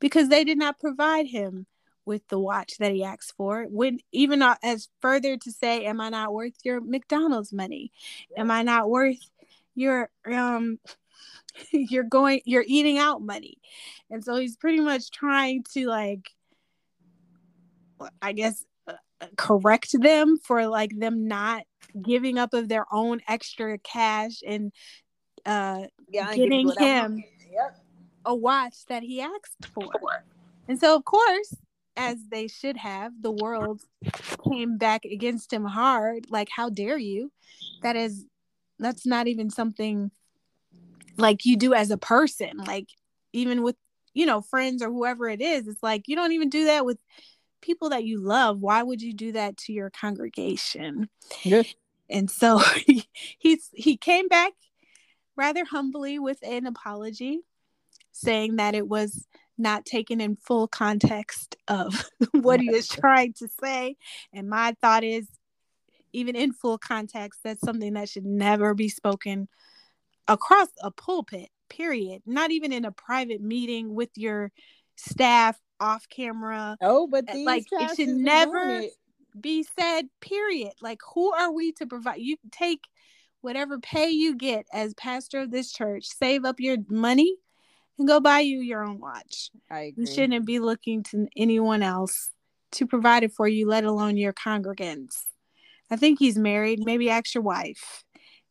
because 0.00 0.28
they 0.30 0.42
did 0.42 0.58
not 0.58 0.80
provide 0.80 1.28
him 1.28 1.66
with 2.04 2.26
the 2.26 2.40
watch 2.40 2.78
that 2.78 2.90
he 2.90 3.04
asked 3.04 3.34
for. 3.36 3.66
When 3.70 4.00
even 4.10 4.42
as 4.64 4.88
further 5.00 5.36
to 5.36 5.52
say, 5.52 5.84
"Am 5.84 6.00
I 6.00 6.08
not 6.08 6.34
worth 6.34 6.54
your 6.64 6.80
McDonald's 6.80 7.52
money? 7.52 7.92
Am 8.36 8.50
I 8.50 8.64
not 8.64 8.90
worth 8.90 9.30
your 9.76 10.10
um?" 10.26 10.80
you're 11.72 12.04
going 12.04 12.40
you're 12.44 12.64
eating 12.66 12.98
out 12.98 13.22
money. 13.22 13.58
And 14.10 14.24
so 14.24 14.36
he's 14.36 14.56
pretty 14.56 14.80
much 14.80 15.10
trying 15.10 15.64
to 15.74 15.86
like 15.86 16.30
i 18.22 18.32
guess 18.32 18.64
uh, 18.86 18.92
uh, 19.20 19.26
correct 19.36 19.90
them 20.00 20.38
for 20.38 20.66
like 20.66 20.96
them 20.98 21.26
not 21.26 21.64
giving 22.00 22.38
up 22.38 22.54
of 22.54 22.68
their 22.68 22.86
own 22.92 23.20
extra 23.28 23.78
cash 23.78 24.42
and 24.46 24.72
uh 25.46 25.84
yeah, 26.08 26.34
getting 26.34 26.70
him 26.78 27.22
yep. 27.52 27.78
a 28.24 28.34
watch 28.34 28.86
that 28.88 29.02
he 29.02 29.20
asked 29.20 29.68
for. 29.74 29.90
And 30.68 30.78
so 30.78 30.96
of 30.96 31.04
course 31.04 31.54
as 31.96 32.18
they 32.30 32.46
should 32.46 32.76
have 32.76 33.12
the 33.20 33.32
world 33.32 33.82
came 34.48 34.78
back 34.78 35.04
against 35.04 35.52
him 35.52 35.64
hard. 35.64 36.26
Like 36.30 36.48
how 36.54 36.70
dare 36.70 36.98
you? 36.98 37.32
That 37.82 37.96
is 37.96 38.24
that's 38.78 39.06
not 39.06 39.26
even 39.26 39.50
something 39.50 40.10
like 41.18 41.44
you 41.44 41.56
do 41.56 41.74
as 41.74 41.90
a 41.90 41.98
person 41.98 42.58
mm. 42.58 42.66
like 42.66 42.88
even 43.32 43.62
with 43.62 43.76
you 44.14 44.24
know 44.24 44.40
friends 44.40 44.82
or 44.82 44.90
whoever 44.90 45.28
it 45.28 45.40
is 45.40 45.68
it's 45.68 45.82
like 45.82 46.04
you 46.06 46.16
don't 46.16 46.32
even 46.32 46.48
do 46.48 46.64
that 46.66 46.84
with 46.84 46.98
people 47.60 47.90
that 47.90 48.04
you 48.04 48.20
love. 48.20 48.60
Why 48.60 48.82
would 48.82 49.02
you 49.02 49.12
do 49.12 49.32
that 49.32 49.56
to 49.58 49.72
your 49.72 49.90
congregation? 49.90 51.08
Yes. 51.42 51.74
and 52.08 52.30
so 52.30 52.58
he, 52.86 53.04
he's 53.38 53.68
he 53.74 53.96
came 53.96 54.28
back 54.28 54.52
rather 55.36 55.64
humbly 55.64 56.18
with 56.18 56.38
an 56.42 56.66
apology 56.66 57.40
saying 58.12 58.56
that 58.56 58.74
it 58.74 58.88
was 58.88 59.26
not 59.56 59.84
taken 59.84 60.20
in 60.20 60.36
full 60.36 60.68
context 60.68 61.56
of 61.66 62.08
what 62.32 62.60
he 62.60 62.70
was 62.70 62.88
trying 62.88 63.32
to 63.34 63.48
say. 63.60 63.96
And 64.32 64.48
my 64.48 64.74
thought 64.80 65.04
is 65.04 65.28
even 66.12 66.34
in 66.36 66.52
full 66.52 66.78
context 66.78 67.40
that's 67.44 67.60
something 67.60 67.92
that 67.92 68.08
should 68.08 68.24
never 68.24 68.74
be 68.74 68.88
spoken 68.88 69.48
across 70.28 70.68
a 70.82 70.90
pulpit 70.90 71.48
period. 71.68 72.22
Not 72.26 72.50
even 72.50 72.72
in 72.72 72.84
a 72.84 72.92
private 72.92 73.40
meeting 73.40 73.94
with 73.94 74.10
your 74.16 74.52
staff 74.96 75.58
off 75.80 76.08
camera. 76.08 76.76
Oh, 76.80 77.06
but 77.06 77.24
eh, 77.28 77.42
like 77.44 77.66
it 77.72 77.96
should 77.96 78.08
never 78.08 78.80
it. 78.80 78.92
be 79.38 79.66
said, 79.78 80.08
period. 80.20 80.72
Like, 80.80 81.00
who 81.14 81.32
are 81.32 81.52
we 81.52 81.72
to 81.72 81.86
provide? 81.86 82.18
You 82.18 82.36
take 82.52 82.84
whatever 83.40 83.78
pay 83.78 84.10
you 84.10 84.36
get 84.36 84.66
as 84.72 84.94
pastor 84.94 85.40
of 85.40 85.50
this 85.50 85.72
church, 85.72 86.06
save 86.06 86.44
up 86.44 86.58
your 86.58 86.76
money 86.88 87.36
and 87.98 88.08
go 88.08 88.20
buy 88.20 88.40
you 88.40 88.60
your 88.60 88.84
own 88.84 88.98
watch. 89.00 89.50
I 89.70 89.80
agree. 89.80 90.04
You 90.04 90.06
shouldn't 90.06 90.46
be 90.46 90.58
looking 90.58 91.02
to 91.04 91.28
anyone 91.36 91.82
else 91.82 92.30
to 92.72 92.86
provide 92.86 93.22
it 93.22 93.32
for 93.32 93.48
you, 93.48 93.66
let 93.66 93.84
alone 93.84 94.16
your 94.16 94.32
congregants. 94.32 95.24
I 95.90 95.96
think 95.96 96.18
he's 96.18 96.36
married. 96.36 96.84
Maybe 96.84 97.08
ask 97.08 97.34
your 97.34 97.42
wife. 97.42 98.04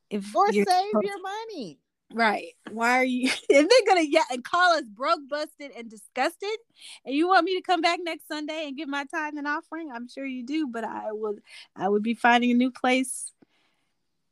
If 0.10 0.36
or 0.36 0.52
save 0.52 0.65
supposed- 0.65 1.06
your 1.06 1.22
money. 1.22 1.80
Right. 2.13 2.54
Why 2.72 3.00
are 3.00 3.04
you 3.04 3.30
if 3.50 3.70
they're 3.70 3.86
gonna 3.88 4.08
yeah 4.08 4.24
and 4.32 4.41
call 4.43 4.74
us 4.78 4.86
broke, 4.88 5.20
busted, 5.28 5.72
and 5.78 5.89
disgusted, 5.89 6.58
and 7.04 7.13
you 7.13 7.28
want 7.28 7.43
me 7.43 7.56
to 7.58 7.62
come 7.62 7.82
back 7.82 8.00
next 8.02 8.30
Sunday 8.30 8.65
and 8.65 8.78
give 8.78 8.88
my 8.88 9.04
tithe 9.06 9.34
and 9.38 9.46
offering? 9.48 9.91
I'm 9.91 10.08
sure 10.08 10.26
you 10.26 10.46
do, 10.46 10.67
but 10.67 10.86
I 10.86 11.12
would 11.12 11.41
I 11.76 11.89
would 11.89 12.04
be 12.04 12.13
finding 12.13 12.52
a 12.52 12.54
new 12.54 12.72
place 12.72 13.34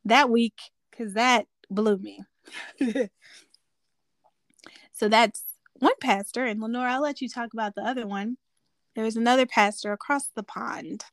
that 0.06 0.30
week 0.30 0.58
because 0.90 1.16
that 1.16 1.48
blew 1.70 1.98
me. 1.98 2.24
so 4.94 5.10
that's 5.10 5.44
one 5.80 5.94
pastor, 6.00 6.46
and 6.46 6.62
Lenore, 6.62 6.88
I'll 6.88 7.02
let 7.02 7.20
you 7.20 7.28
talk 7.28 7.52
about 7.54 7.76
the 7.76 7.82
other 7.82 8.08
one. 8.08 8.38
There 8.96 9.04
was 9.04 9.18
another 9.18 9.46
pastor 9.46 9.92
across 9.92 10.28
the 10.28 10.44
pond 10.44 11.04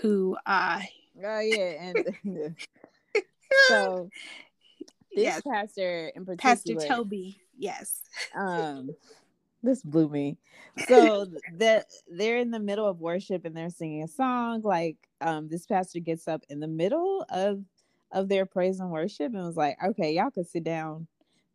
who 0.00 0.38
uh 0.46 0.80
oh 1.22 1.40
yeah 1.40 1.92
and 1.92 2.16
so 3.68 4.10
this 5.14 5.24
yes. 5.24 5.42
pastor 5.50 6.12
in 6.14 6.24
particular 6.24 6.80
pastor 6.80 6.94
toby 6.94 7.40
yes 7.58 8.02
um 8.36 8.90
this 9.62 9.82
blew 9.82 10.08
me 10.08 10.38
so 10.88 11.26
that 11.58 11.86
they're 12.10 12.38
in 12.38 12.50
the 12.50 12.60
middle 12.60 12.86
of 12.86 13.00
worship 13.00 13.44
and 13.44 13.56
they're 13.56 13.70
singing 13.70 14.02
a 14.02 14.08
song 14.08 14.62
like 14.62 14.96
um 15.20 15.48
this 15.48 15.66
pastor 15.66 16.00
gets 16.00 16.28
up 16.28 16.42
in 16.48 16.60
the 16.60 16.68
middle 16.68 17.26
of 17.28 17.62
of 18.12 18.28
their 18.28 18.46
praise 18.46 18.80
and 18.80 18.90
worship 18.90 19.32
and 19.34 19.44
was 19.44 19.56
like, 19.56 19.76
okay, 19.82 20.14
y'all 20.14 20.30
can 20.30 20.44
sit 20.44 20.64
down 20.64 21.06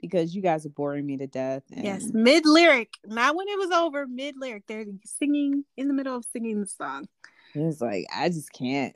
because 0.01 0.35
you 0.35 0.41
guys 0.41 0.65
are 0.65 0.69
boring 0.69 1.05
me 1.05 1.17
to 1.17 1.27
death. 1.27 1.63
And 1.71 1.83
yes, 1.83 2.09
mid 2.13 2.45
lyric, 2.45 2.93
not 3.05 3.35
when 3.35 3.47
it 3.47 3.57
was 3.57 3.71
over, 3.71 4.07
mid 4.07 4.35
lyric. 4.37 4.63
They're 4.67 4.85
singing 5.03 5.65
in 5.77 5.87
the 5.87 5.93
middle 5.93 6.15
of 6.15 6.25
singing 6.31 6.61
the 6.61 6.67
song. 6.67 7.07
It 7.53 7.59
was 7.59 7.81
like, 7.81 8.05
I 8.13 8.29
just 8.29 8.51
can't. 8.51 8.95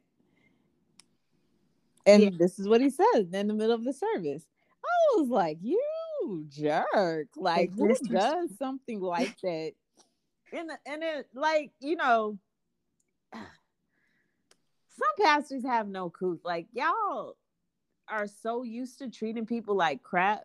And 2.13 2.23
yeah. 2.23 2.29
this 2.37 2.59
is 2.59 2.67
what 2.67 2.81
he 2.81 2.89
said 2.89 3.29
in 3.33 3.47
the 3.47 3.53
middle 3.53 3.73
of 3.73 3.83
the 3.83 3.93
service. 3.93 4.45
I 4.83 5.19
was 5.19 5.29
like, 5.29 5.57
you 5.61 5.81
jerk. 6.49 7.27
Like, 7.35 7.71
who 7.75 7.93
does 7.95 8.57
something 8.57 8.99
like 9.01 9.39
that? 9.41 9.73
And, 10.51 10.71
and 10.85 11.03
it, 11.03 11.27
like, 11.33 11.71
you 11.79 11.95
know, 11.95 12.37
some 13.33 13.41
pastors 15.21 15.63
have 15.65 15.87
no 15.87 16.09
couth. 16.09 16.39
Like, 16.43 16.67
y'all 16.73 17.35
are 18.07 18.27
so 18.27 18.63
used 18.63 18.99
to 18.99 19.09
treating 19.09 19.45
people 19.45 19.75
like 19.75 20.01
crap 20.01 20.43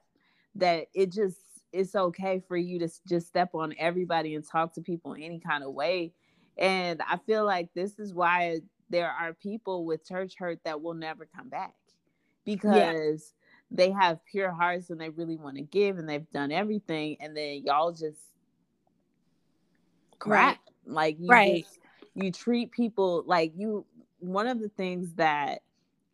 that 0.56 0.86
it 0.94 1.10
just 1.10 1.38
it's 1.72 1.96
okay 1.96 2.40
for 2.46 2.56
you 2.56 2.78
to 2.78 2.88
just 3.08 3.26
step 3.26 3.50
on 3.54 3.74
everybody 3.78 4.36
and 4.36 4.46
talk 4.46 4.72
to 4.74 4.80
people 4.80 5.14
any 5.14 5.40
kind 5.40 5.64
of 5.64 5.72
way. 5.72 6.12
And 6.56 7.02
I 7.02 7.16
feel 7.16 7.44
like 7.44 7.70
this 7.74 7.98
is 7.98 8.14
why 8.14 8.60
there 8.94 9.10
are 9.10 9.32
people 9.34 9.84
with 9.84 10.06
church 10.06 10.34
hurt 10.38 10.60
that 10.64 10.80
will 10.80 10.94
never 10.94 11.26
come 11.34 11.48
back 11.48 11.74
because 12.44 13.32
yeah. 13.74 13.86
they 13.88 13.90
have 13.90 14.24
pure 14.24 14.52
hearts 14.52 14.90
and 14.90 15.00
they 15.00 15.08
really 15.08 15.36
want 15.36 15.56
to 15.56 15.62
give 15.62 15.98
and 15.98 16.08
they've 16.08 16.30
done 16.30 16.52
everything 16.52 17.16
and 17.18 17.36
then 17.36 17.64
y'all 17.64 17.90
just 17.90 18.20
crap. 20.20 20.60
Right. 20.86 20.94
Like 20.94 21.16
you 21.18 21.26
right. 21.26 21.64
Just, 21.64 21.80
you 22.14 22.30
treat 22.30 22.70
people 22.70 23.24
like 23.26 23.52
you 23.56 23.84
one 24.20 24.46
of 24.46 24.60
the 24.60 24.68
things 24.68 25.12
that 25.14 25.62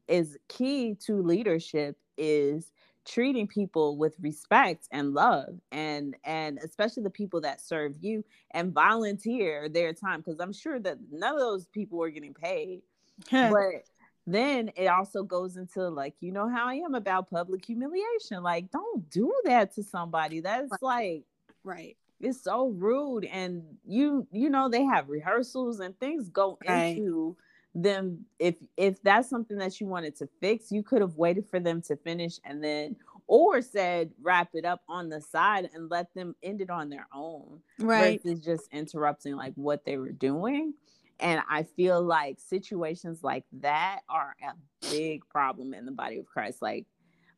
is 0.09 0.39
key 0.49 0.97
to 1.01 1.21
leadership 1.21 1.99
is 2.17 2.73
treating 3.07 3.47
people 3.47 3.97
with 3.97 4.15
respect 4.21 4.87
and 4.91 5.15
love 5.15 5.59
and 5.73 6.17
and 6.25 6.59
especially 6.59 7.03
the 7.03 7.11
people 7.11 7.41
that 7.41 7.61
serve 7.61 7.95
you 8.01 8.25
and 8.53 8.73
volunteer 8.73 9.69
their 9.69 9.93
time 9.93 10.21
because 10.21 10.39
i'm 10.39 10.53
sure 10.53 10.79
that 10.79 10.99
none 11.11 11.35
of 11.35 11.41
those 11.41 11.67
people 11.67 12.03
are 12.03 12.11
getting 12.11 12.35
paid 12.35 12.83
but 13.31 13.85
then 14.27 14.71
it 14.77 14.87
also 14.87 15.23
goes 15.23 15.57
into 15.57 15.89
like 15.89 16.15
you 16.21 16.31
know 16.31 16.49
how 16.49 16.67
i 16.67 16.75
am 16.75 16.95
about 16.95 17.31
public 17.31 17.65
humiliation 17.65 18.43
like 18.43 18.71
don't 18.71 19.09
do 19.11 19.33
that 19.45 19.75
to 19.75 19.83
somebody 19.83 20.41
that's 20.41 20.71
right. 20.71 20.83
like 20.83 21.25
right 21.65 21.97
it's 22.21 22.43
so 22.43 22.69
rude 22.69 23.25
and 23.25 23.63
you 23.87 24.27
you 24.31 24.51
know 24.51 24.69
they 24.69 24.85
have 24.85 25.09
rehearsals 25.09 25.81
and 25.81 25.99
things 25.99 26.29
go 26.29 26.59
right. 26.69 26.97
into 26.97 27.37
them 27.75 28.25
if 28.39 28.57
if 28.77 29.01
that's 29.03 29.31
something 29.31 29.57
that 29.59 29.81
you 29.81 29.87
wanted 29.87 30.17
to 30.17 30.29
fix 30.41 30.73
you 30.73 30.83
could 30.83 31.01
have 31.01 31.17
waited 31.17 31.47
for 31.49 31.61
them 31.61 31.81
to 31.81 31.95
finish 31.97 32.41
and 32.45 32.63
then 32.65 32.97
or 33.31 33.63
said 33.63 34.11
wrap 34.21 34.49
it 34.55 34.65
up 34.65 34.83
on 34.89 35.09
the 35.09 35.21
side 35.21 35.71
and 35.73 35.89
let 35.89 36.13
them 36.15 36.35
end 36.43 36.61
it 36.61 36.69
on 36.69 36.91
their 36.91 37.07
own 37.15 37.61
right. 37.79 38.21
versus 38.21 38.45
just 38.45 38.65
interrupting 38.73 39.37
like 39.37 39.53
what 39.55 39.85
they 39.85 39.97
were 39.97 40.11
doing. 40.11 40.75
And 41.21 41.41
i 41.49 41.63
feel 41.63 42.03
like 42.03 42.41
situations 42.41 43.23
like 43.23 43.45
that 43.61 44.01
are 44.09 44.35
a 44.43 44.53
big 44.91 45.23
problem 45.29 45.73
in 45.75 45.87
the 45.87 45.93
body 45.93 46.19
of 46.19 46.27
christ. 46.27 46.61
Like 46.61 46.87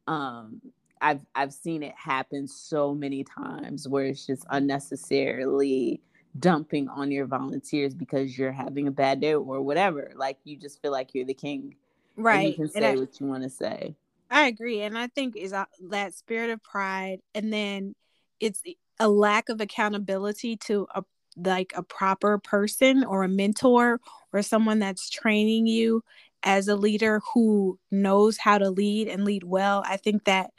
um 0.09 0.62
i've 1.03 1.21
i've 1.35 1.53
seen 1.53 1.83
it 1.83 1.95
happen 1.95 2.49
so 2.49 2.95
many 2.95 3.23
times 3.23 3.87
where 3.87 4.07
it's 4.07 4.27
just 4.27 4.47
unnecessarily 4.51 6.01
dumping 6.38 6.88
on 6.88 7.11
your 7.11 7.27
volunteers 7.27 7.95
because 7.95 8.37
you're 8.37 8.53
having 8.53 8.88
a 8.88 8.90
bad 8.90 9.21
day 9.21 9.35
or 9.35 9.62
whatever. 9.62 10.12
Like 10.16 10.38
you 10.45 10.57
just 10.57 10.81
feel 10.81 10.92
like 10.92 11.14
you're 11.14 11.27
the 11.27 11.35
king. 11.35 11.77
Right. 12.16 12.49
you 12.49 12.55
can 12.55 12.68
say 12.68 12.92
I, 12.92 12.97
what 12.97 13.21
you 13.21 13.27
want 13.27 13.42
to 13.42 13.51
say. 13.51 13.95
I 14.31 14.47
agree. 14.47 14.83
And 14.83 14.97
I 14.97 15.09
think 15.09 15.37
is 15.37 15.55
that 15.90 16.14
spirit 16.14 16.51
of 16.51 16.62
pride 16.62 17.21
and 17.35 17.53
then 17.53 17.95
it's 18.40 18.62
a 18.99 19.09
lack 19.09 19.49
of 19.49 19.61
accountability 19.61 20.57
to 20.57 20.87
a 20.95 21.05
like 21.37 21.73
a 21.75 21.83
proper 21.83 22.37
person 22.38 23.05
or 23.05 23.25
a 23.25 23.29
mentor 23.29 24.01
or 24.35 24.42
someone 24.42 24.79
that's 24.79 25.09
training 25.09 25.66
you 25.66 26.05
as 26.42 26.68
a 26.68 26.77
leader 26.77 27.23
who 27.33 27.79
knows 27.90 28.37
how 28.37 28.59
to 28.59 28.68
lead 28.71 29.09
and 29.09 29.25
lead 29.25 29.42
well. 29.45 29.83
I 29.87 29.97
think 29.97 30.25
that 30.25 30.51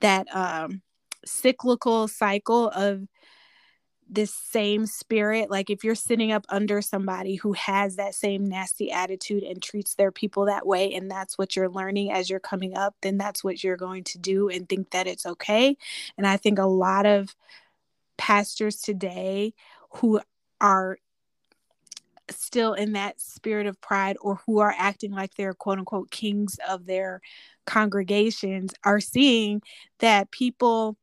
that 0.00 0.26
um 0.34 0.82
cyclical 1.24 2.08
cycle 2.08 2.68
of 2.70 3.02
this 4.08 4.32
same 4.32 4.86
spirit 4.86 5.50
like 5.50 5.68
if 5.68 5.84
you're 5.84 5.94
sitting 5.94 6.32
up 6.32 6.46
under 6.48 6.80
somebody 6.80 7.36
who 7.36 7.52
has 7.52 7.96
that 7.96 8.14
same 8.14 8.46
nasty 8.46 8.90
attitude 8.90 9.42
and 9.42 9.62
treats 9.62 9.94
their 9.94 10.10
people 10.10 10.46
that 10.46 10.66
way 10.66 10.94
and 10.94 11.10
that's 11.10 11.36
what 11.36 11.54
you're 11.54 11.68
learning 11.68 12.10
as 12.10 12.30
you're 12.30 12.40
coming 12.40 12.76
up 12.76 12.94
then 13.02 13.18
that's 13.18 13.44
what 13.44 13.62
you're 13.62 13.76
going 13.76 14.02
to 14.04 14.18
do 14.18 14.48
and 14.48 14.68
think 14.68 14.90
that 14.90 15.06
it's 15.06 15.26
okay. 15.26 15.76
And 16.16 16.26
i 16.26 16.36
think 16.36 16.58
a 16.58 16.66
lot 16.66 17.06
of 17.06 17.34
pastors 18.16 18.76
today 18.80 19.54
who 19.90 20.20
are 20.60 20.98
still 22.30 22.74
in 22.74 22.92
that 22.92 23.20
spirit 23.20 23.66
of 23.66 23.80
pride 23.80 24.16
or 24.20 24.36
who 24.46 24.58
are 24.58 24.74
acting 24.76 25.12
like 25.12 25.34
they're 25.34 25.54
quote 25.54 25.78
unquote 25.78 26.10
kings 26.10 26.58
of 26.68 26.86
their 26.86 27.20
congregations 27.66 28.74
are 28.84 29.00
seeing 29.00 29.62
that 29.98 30.30
people 30.30 30.96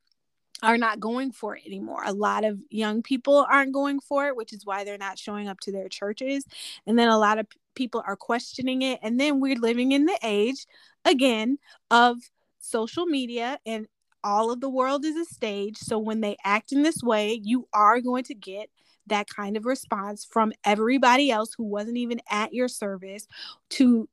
are 0.65 0.77
not 0.77 0.99
going 0.99 1.31
for 1.31 1.55
it 1.55 1.63
anymore. 1.65 2.01
A 2.05 2.13
lot 2.13 2.43
of 2.43 2.59
young 2.69 3.01
people 3.01 3.45
aren't 3.49 3.73
going 3.73 3.99
for 3.99 4.27
it, 4.27 4.35
which 4.35 4.51
is 4.51 4.65
why 4.65 4.83
they're 4.83 4.97
not 4.97 5.19
showing 5.19 5.47
up 5.47 5.59
to 5.61 5.71
their 5.71 5.87
churches. 5.87 6.45
And 6.87 6.97
then 6.97 7.07
a 7.07 7.17
lot 7.17 7.37
of 7.37 7.47
people 7.75 8.03
are 8.05 8.15
questioning 8.15 8.81
it. 8.81 8.99
And 9.01 9.19
then 9.19 9.39
we're 9.39 9.59
living 9.59 9.91
in 9.91 10.05
the 10.05 10.17
age 10.23 10.65
again 11.05 11.59
of 11.91 12.17
social 12.59 13.05
media 13.05 13.59
and 13.65 13.87
all 14.23 14.51
of 14.51 14.59
the 14.59 14.69
world 14.69 15.05
is 15.05 15.15
a 15.15 15.25
stage. 15.25 15.77
So 15.77 15.99
when 15.99 16.21
they 16.21 16.35
act 16.43 16.71
in 16.71 16.81
this 16.81 17.03
way, 17.03 17.39
you 17.43 17.67
are 17.71 18.01
going 18.01 18.23
to 18.23 18.33
get 18.33 18.69
that 19.07 19.27
kind 19.29 19.55
of 19.55 19.65
response 19.65 20.25
from 20.25 20.51
everybody 20.63 21.29
else 21.29 21.53
who 21.55 21.63
wasn't 21.63 21.97
even 21.97 22.19
at 22.29 22.53
your 22.53 22.67
service 22.67 23.27
to 23.69 24.09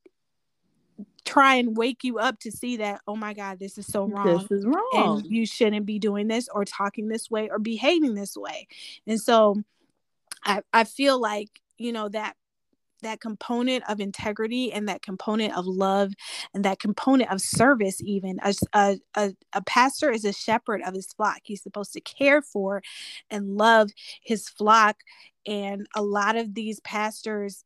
try 1.25 1.55
and 1.55 1.77
wake 1.77 2.03
you 2.03 2.19
up 2.19 2.39
to 2.39 2.51
see 2.51 2.77
that 2.77 3.01
oh 3.07 3.15
my 3.15 3.33
god 3.33 3.59
this 3.59 3.77
is 3.77 3.87
so 3.87 4.05
wrong 4.05 4.25
this 4.25 4.51
is 4.51 4.65
wrong. 4.65 5.21
and 5.21 5.25
you 5.31 5.45
shouldn't 5.45 5.85
be 5.85 5.99
doing 5.99 6.27
this 6.27 6.49
or 6.53 6.65
talking 6.65 7.07
this 7.07 7.31
way 7.31 7.49
or 7.49 7.59
behaving 7.59 8.13
this 8.13 8.35
way. 8.35 8.67
And 9.07 9.19
so 9.19 9.55
i 10.45 10.61
i 10.73 10.83
feel 10.83 11.19
like 11.19 11.49
you 11.77 11.93
know 11.93 12.09
that 12.09 12.35
that 13.03 13.21
component 13.21 13.83
of 13.87 13.99
integrity 13.99 14.73
and 14.73 14.89
that 14.89 15.01
component 15.01 15.55
of 15.55 15.65
love 15.67 16.11
and 16.53 16.65
that 16.65 16.79
component 16.79 17.31
of 17.31 17.39
service 17.39 18.01
even 18.01 18.39
a, 18.43 18.53
a, 18.73 18.97
a, 19.15 19.33
a, 19.53 19.61
pastor 19.61 20.09
is 20.09 20.25
a 20.25 20.33
shepherd 20.33 20.81
of 20.85 20.93
his 20.93 21.07
flock. 21.07 21.39
He's 21.43 21.61
supposed 21.61 21.93
to 21.93 22.01
care 22.01 22.41
for 22.41 22.81
and 23.29 23.57
love 23.57 23.91
his 24.21 24.49
flock. 24.49 24.97
And 25.45 25.85
a 25.95 26.01
lot 26.01 26.35
of 26.35 26.55
these 26.55 26.79
pastors 26.79 27.63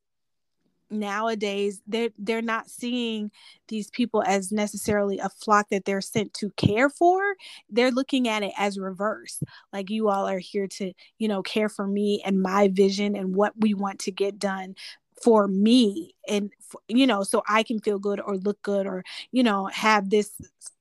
nowadays 0.89 1.81
they're 1.87 2.09
they're 2.17 2.41
not 2.41 2.69
seeing 2.69 3.31
these 3.67 3.89
people 3.89 4.23
as 4.25 4.51
necessarily 4.51 5.19
a 5.19 5.29
flock 5.29 5.67
that 5.69 5.85
they're 5.85 6.01
sent 6.01 6.33
to 6.35 6.49
care 6.51 6.89
for. 6.89 7.21
They're 7.69 7.91
looking 7.91 8.27
at 8.27 8.43
it 8.43 8.53
as 8.57 8.79
reverse. 8.79 9.41
Like 9.73 9.89
you 9.89 10.09
all 10.09 10.27
are 10.27 10.39
here 10.39 10.67
to 10.67 10.93
you 11.19 11.27
know 11.27 11.41
care 11.43 11.69
for 11.69 11.87
me 11.87 12.21
and 12.25 12.41
my 12.41 12.69
vision 12.69 13.15
and 13.15 13.35
what 13.35 13.53
we 13.59 13.73
want 13.73 13.99
to 13.99 14.11
get 14.11 14.39
done 14.39 14.75
for 15.23 15.47
me 15.47 16.13
and 16.27 16.51
you 16.87 17.07
know 17.07 17.23
so 17.23 17.41
i 17.49 17.63
can 17.63 17.79
feel 17.79 17.97
good 17.97 18.19
or 18.19 18.37
look 18.37 18.61
good 18.61 18.85
or 18.85 19.03
you 19.31 19.41
know 19.41 19.65
have 19.65 20.11
this 20.11 20.31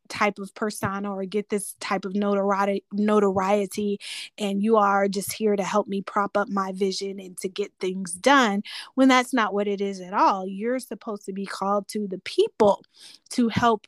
type 0.09 0.39
of 0.39 0.55
persona 0.55 1.13
or 1.13 1.25
get 1.25 1.49
this 1.49 1.75
type 1.81 2.05
of 2.05 2.15
notoriety 2.15 2.85
notoriety 2.93 3.99
and 4.39 4.63
you 4.63 4.77
are 4.77 5.09
just 5.09 5.33
here 5.33 5.57
to 5.57 5.65
help 5.65 5.87
me 5.89 6.03
prop 6.03 6.37
up 6.37 6.49
my 6.49 6.73
vision 6.73 7.21
and 7.21 7.37
to 7.39 7.49
get 7.49 7.73
things 7.81 8.13
done 8.13 8.63
when 8.95 9.09
that's 9.09 9.35
not 9.35 9.55
what 9.55 9.69
it 9.69 9.81
is 9.81 10.01
at 10.01 10.13
all. 10.13 10.47
You're 10.47 10.79
supposed 10.79 11.25
to 11.27 11.33
be 11.33 11.47
called 11.47 11.89
to 11.89 12.07
the 12.07 12.19
people 12.19 12.83
to 13.31 13.49
help 13.49 13.87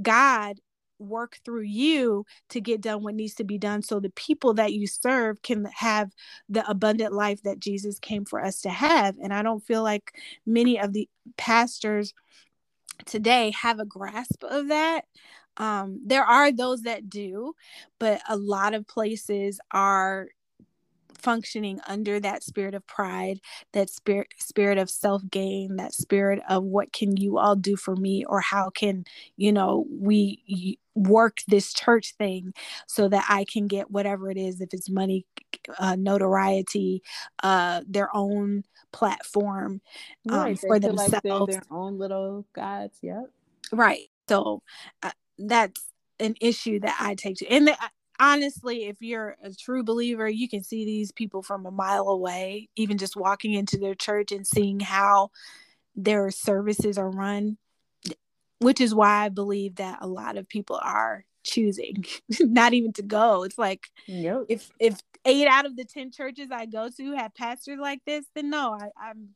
god 0.00 0.60
work 0.98 1.38
through 1.44 1.62
you 1.62 2.24
to 2.48 2.60
get 2.60 2.80
done 2.80 3.02
what 3.02 3.14
needs 3.14 3.34
to 3.34 3.44
be 3.44 3.58
done 3.58 3.82
so 3.82 4.00
the 4.00 4.10
people 4.10 4.54
that 4.54 4.72
you 4.72 4.86
serve 4.86 5.42
can 5.42 5.66
have 5.74 6.10
the 6.48 6.68
abundant 6.68 7.12
life 7.12 7.42
that 7.42 7.60
Jesus 7.60 7.98
came 7.98 8.24
for 8.24 8.42
us 8.42 8.62
to 8.62 8.70
have. 8.70 9.16
And 9.22 9.32
I 9.32 9.42
don't 9.42 9.64
feel 9.64 9.82
like 9.82 10.14
many 10.46 10.78
of 10.78 10.92
the 10.92 11.08
pastors 11.36 12.14
today 13.04 13.52
have 13.60 13.78
a 13.78 13.84
grasp 13.84 14.42
of 14.42 14.68
that 14.68 15.04
um, 15.56 16.00
there 16.04 16.24
are 16.24 16.52
those 16.52 16.82
that 16.82 17.08
do, 17.08 17.54
but 17.98 18.20
a 18.28 18.36
lot 18.36 18.74
of 18.74 18.86
places 18.86 19.60
are 19.70 20.28
functioning 21.18 21.80
under 21.86 22.20
that 22.20 22.42
spirit 22.42 22.74
of 22.74 22.86
pride 22.86 23.40
that 23.72 23.90
spirit 23.90 24.28
spirit 24.38 24.78
of 24.78 24.88
self-gain 24.88 25.76
that 25.76 25.94
spirit 25.94 26.40
of 26.48 26.62
what 26.62 26.92
can 26.92 27.16
you 27.16 27.38
all 27.38 27.56
do 27.56 27.76
for 27.76 27.96
me 27.96 28.24
or 28.26 28.40
how 28.40 28.70
can 28.70 29.04
you 29.36 29.52
know 29.52 29.86
we 29.90 30.78
work 30.94 31.38
this 31.48 31.72
church 31.72 32.14
thing 32.18 32.52
so 32.86 33.08
that 33.08 33.24
i 33.28 33.44
can 33.44 33.66
get 33.66 33.90
whatever 33.90 34.30
it 34.30 34.36
is 34.36 34.60
if 34.60 34.72
it's 34.72 34.88
money 34.88 35.24
uh, 35.78 35.96
notoriety 35.96 37.02
uh 37.42 37.80
their 37.88 38.14
own 38.14 38.62
platform 38.92 39.80
um, 40.30 40.38
right, 40.38 40.58
for 40.58 40.78
themselves 40.78 41.24
like 41.24 41.48
their 41.48 41.62
own 41.70 41.98
little 41.98 42.46
gods 42.54 42.98
yep. 43.02 43.24
Right 43.72 44.08
so 44.28 44.62
uh, 45.02 45.10
that's 45.38 45.88
an 46.18 46.34
issue 46.40 46.80
that 46.80 46.96
I 47.00 47.14
take 47.14 47.36
to. 47.36 47.46
And 47.48 47.68
the, 47.68 47.76
honestly, 48.18 48.84
if 48.86 48.96
you're 49.00 49.36
a 49.42 49.52
true 49.52 49.82
believer, 49.82 50.28
you 50.28 50.48
can 50.48 50.62
see 50.62 50.84
these 50.84 51.12
people 51.12 51.42
from 51.42 51.66
a 51.66 51.70
mile 51.70 52.08
away, 52.08 52.68
even 52.76 52.98
just 52.98 53.16
walking 53.16 53.52
into 53.52 53.78
their 53.78 53.94
church 53.94 54.32
and 54.32 54.46
seeing 54.46 54.80
how 54.80 55.30
their 55.94 56.30
services 56.30 56.98
are 56.98 57.10
run, 57.10 57.58
which 58.60 58.80
is 58.80 58.94
why 58.94 59.24
I 59.24 59.28
believe 59.28 59.76
that 59.76 59.98
a 60.00 60.06
lot 60.06 60.36
of 60.36 60.48
people 60.48 60.78
are 60.82 61.24
choosing 61.42 62.04
not 62.40 62.74
even 62.74 62.92
to 62.94 63.02
go. 63.02 63.44
It's 63.44 63.58
like 63.58 63.88
if 64.48 64.70
if 64.78 65.00
eight 65.24 65.46
out 65.46 65.66
of 65.66 65.76
the 65.76 65.84
ten 65.84 66.10
churches 66.10 66.48
I 66.50 66.66
go 66.66 66.88
to 66.96 67.12
have 67.16 67.34
pastors 67.34 67.78
like 67.80 68.00
this, 68.06 68.26
then 68.34 68.50
no, 68.50 68.72
I, 68.72 68.88
I'm 69.00 69.30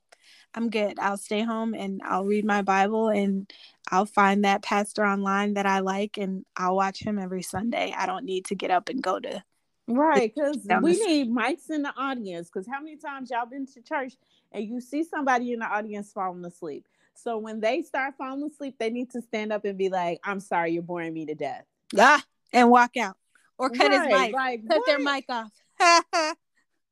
I'm 0.55 0.71
good. 0.71 0.99
I'll 0.99 1.17
stay 1.17 1.43
home 1.43 1.75
and 1.75 2.01
I'll 2.05 2.25
read 2.25 2.45
my 2.45 2.63
Bible 2.63 3.09
and 3.09 3.51
I'll 3.91 4.07
find 4.07 4.45
that 4.45 4.63
pastor 4.63 5.05
online 5.05 5.55
that 5.55 5.67
I 5.67 5.81
like 5.81 6.19
and 6.19 6.45
I'll 6.57 6.77
watch 6.77 7.03
him 7.03 7.19
every 7.19 7.43
Sunday. 7.43 7.95
I 7.97 8.07
don't 8.07 8.25
need 8.25 8.47
to 8.47 8.55
get 8.55 8.71
up 8.71 8.89
and 8.89 9.03
go 9.03 9.19
to 9.21 9.43
Right, 9.91 10.33
because 10.37 10.67
we 10.83 10.97
need 11.07 11.31
mics 11.31 11.71
in 11.71 11.83
the 11.83 11.93
audience. 11.97 12.49
Because 12.49 12.67
how 12.69 12.81
many 12.81 12.97
times 12.97 13.31
y'all 13.31 13.47
been 13.47 13.67
to 13.67 13.83
church 13.83 14.15
and 14.53 14.65
you 14.65 14.81
see 14.81 15.05
somebody 15.05 15.53
in 15.53 15.59
the 15.59 15.67
audience 15.67 16.13
falling 16.13 16.45
asleep? 16.45 16.87
So 17.15 17.39
when 17.39 17.61
they 17.61 17.83
start 17.83 18.15
falling 18.17 18.43
asleep, 18.45 18.77
they 18.79 18.91
need 18.91 19.11
to 19.11 19.21
stand 19.21 19.53
up 19.53 19.65
and 19.65 19.77
be 19.77 19.89
like, 19.89 20.21
"I'm 20.25 20.41
sorry, 20.41 20.73
you're 20.73 20.83
boring 20.83 21.13
me 21.13 21.27
to 21.27 21.35
death." 21.35 21.65
Ah, 21.99 22.25
and 22.53 22.71
walk 22.71 22.97
out 22.97 23.17
or 23.59 23.69
cut 23.69 23.91
right, 23.91 24.01
his 24.01 24.19
mic, 24.21 24.33
like, 24.33 24.67
cut 24.67 24.79
what? 24.79 24.87
their 24.87 24.99
mic 24.99 25.25
off. 25.29 25.53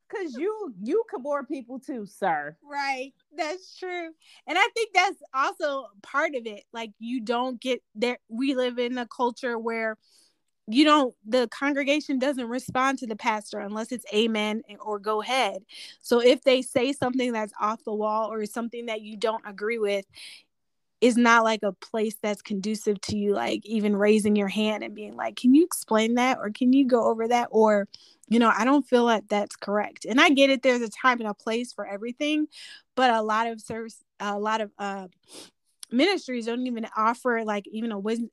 Cause 0.09 0.35
you 0.35 0.75
you 0.83 1.05
can 1.11 1.23
bore 1.23 1.45
people 1.45 1.79
too, 1.79 2.07
sir. 2.07 2.57
Right. 2.63 3.13
That's 3.37 3.77
true. 3.77 4.11
And 4.47 4.59
I 4.59 4.69
think 4.75 4.91
that's 4.95 5.23
also 5.35 5.89
part 6.03 6.35
of 6.35 6.47
it. 6.47 6.65
Like 6.73 6.93
you 6.99 7.21
don't 7.21 7.61
get 7.61 7.83
there 7.95 8.19
we 8.29 8.55
live 8.55 8.79
in 8.79 8.97
a 8.99 9.07
culture 9.07 9.59
where 9.59 9.97
you 10.67 10.85
don't 10.85 11.15
the 11.27 11.49
congregation 11.49 12.19
doesn't 12.19 12.49
respond 12.49 12.99
to 12.99 13.07
the 13.07 13.17
pastor 13.17 13.59
unless 13.59 13.91
it's 13.91 14.05
amen 14.15 14.63
or 14.81 14.99
go 14.99 15.23
ahead. 15.23 15.63
So 16.01 16.21
if 16.21 16.43
they 16.43 16.63
say 16.63 16.93
something 16.93 17.33
that's 17.33 17.55
off 17.61 17.83
the 17.85 17.95
wall 17.95 18.31
or 18.31 18.45
something 18.45 18.87
that 18.87 19.01
you 19.01 19.17
don't 19.17 19.43
agree 19.47 19.79
with, 19.79 20.05
is 21.01 21.17
not 21.17 21.45
like 21.45 21.63
a 21.63 21.73
place 21.73 22.17
that's 22.23 22.43
conducive 22.43 23.01
to 23.01 23.17
you 23.17 23.33
like 23.33 23.65
even 23.65 23.97
raising 23.97 24.35
your 24.35 24.49
hand 24.49 24.83
and 24.83 24.95
being 24.95 25.15
like 25.15 25.37
can 25.37 25.55
you 25.55 25.65
explain 25.65 26.15
that 26.15 26.39
or 26.39 26.51
can 26.51 26.73
you 26.73 26.87
go 26.87 27.09
over 27.09 27.29
that? 27.29 27.49
Or 27.51 27.87
you 28.29 28.39
know 28.39 28.53
i 28.57 28.65
don't 28.65 28.87
feel 28.87 29.05
like 29.05 29.27
that's 29.29 29.57
correct. 29.57 30.05
And 30.05 30.21
i 30.21 30.31
get 30.31 30.51
it 30.51 30.63
there's 30.63 30.83
a 30.83 30.89
time 30.89 31.21
and 31.21 31.29
a 31.29 31.35
place 31.35 31.73
for 31.73 31.87
everything 31.87 32.47
but 32.95 33.13
a 33.13 33.23
lot 33.23 33.47
of 33.47 33.61
service 33.61 34.03
a 34.21 34.39
lot 34.39 34.61
of 34.61 34.71
uh 34.79 35.09
ministries 35.91 36.47
don't 36.47 36.67
even 36.67 36.87
offer 36.97 37.45
like 37.45 37.67
even 37.69 37.93
a 37.93 37.99
Wednesday, 37.99 38.29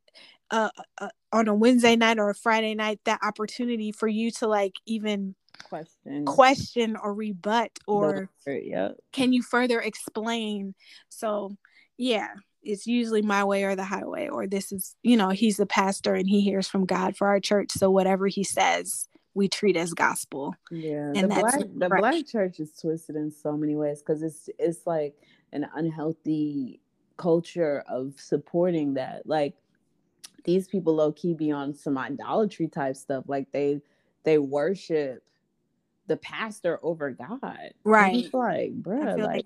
uh, 0.51 0.69
uh, 0.97 1.09
on 1.31 1.47
a 1.47 1.53
Wednesday 1.53 1.95
night 1.95 2.19
or 2.19 2.29
a 2.29 2.35
Friday 2.35 2.75
night 2.75 2.99
that 3.05 3.19
opportunity 3.23 3.91
for 3.91 4.07
you 4.07 4.31
to 4.31 4.47
like 4.47 4.73
even 4.85 5.35
question. 5.69 6.25
question 6.25 6.95
or 6.95 7.13
rebut 7.13 7.71
or 7.87 8.29
yeah 8.45 8.89
can 9.11 9.33
you 9.33 9.41
further 9.41 9.79
explain? 9.79 10.75
So 11.09 11.55
yeah 11.97 12.33
it's 12.65 12.87
usually 12.87 13.21
my 13.21 13.43
way 13.43 13.63
or 13.63 13.75
the 13.75 13.83
highway 13.83 14.27
or 14.27 14.47
this 14.47 14.71
is 14.71 14.95
you 15.03 15.15
know 15.15 15.29
he's 15.29 15.57
the 15.57 15.65
pastor 15.65 16.13
and 16.13 16.27
he 16.27 16.41
hears 16.41 16.67
from 16.67 16.85
god 16.85 17.15
for 17.15 17.27
our 17.27 17.39
church. 17.39 17.71
So 17.71 17.89
whatever 17.89 18.27
he 18.27 18.43
says 18.43 19.07
we 19.33 19.47
treat 19.47 19.77
as 19.77 19.93
gospel. 19.93 20.55
Yeah 20.71 21.11
and 21.15 21.29
the 21.31 21.35
black 21.35 21.59
the 21.59 21.89
black 21.89 22.27
church 22.27 22.59
is 22.59 22.71
twisted 22.79 23.15
in 23.15 23.31
so 23.31 23.55
many 23.55 23.75
ways 23.75 23.99
because 23.99 24.23
it's 24.23 24.49
it's 24.57 24.87
like 24.87 25.15
an 25.53 25.67
unhealthy 25.75 26.79
culture 27.17 27.83
of 27.87 28.13
supporting 28.17 28.95
that. 28.95 29.27
Like 29.27 29.55
these 30.43 30.67
people 30.67 30.95
low 30.95 31.11
key 31.11 31.33
be 31.33 31.51
on 31.51 31.73
some 31.73 31.97
idolatry 31.97 32.67
type 32.67 32.95
stuff. 32.95 33.25
Like 33.27 33.51
they 33.51 33.81
they 34.23 34.37
worship 34.37 35.23
the 36.07 36.17
pastor 36.17 36.79
over 36.81 37.11
god. 37.11 37.73
Right 37.83 38.25
it's 38.25 38.33
like 38.33 38.81
bruh 38.81 39.17
like, 39.17 39.45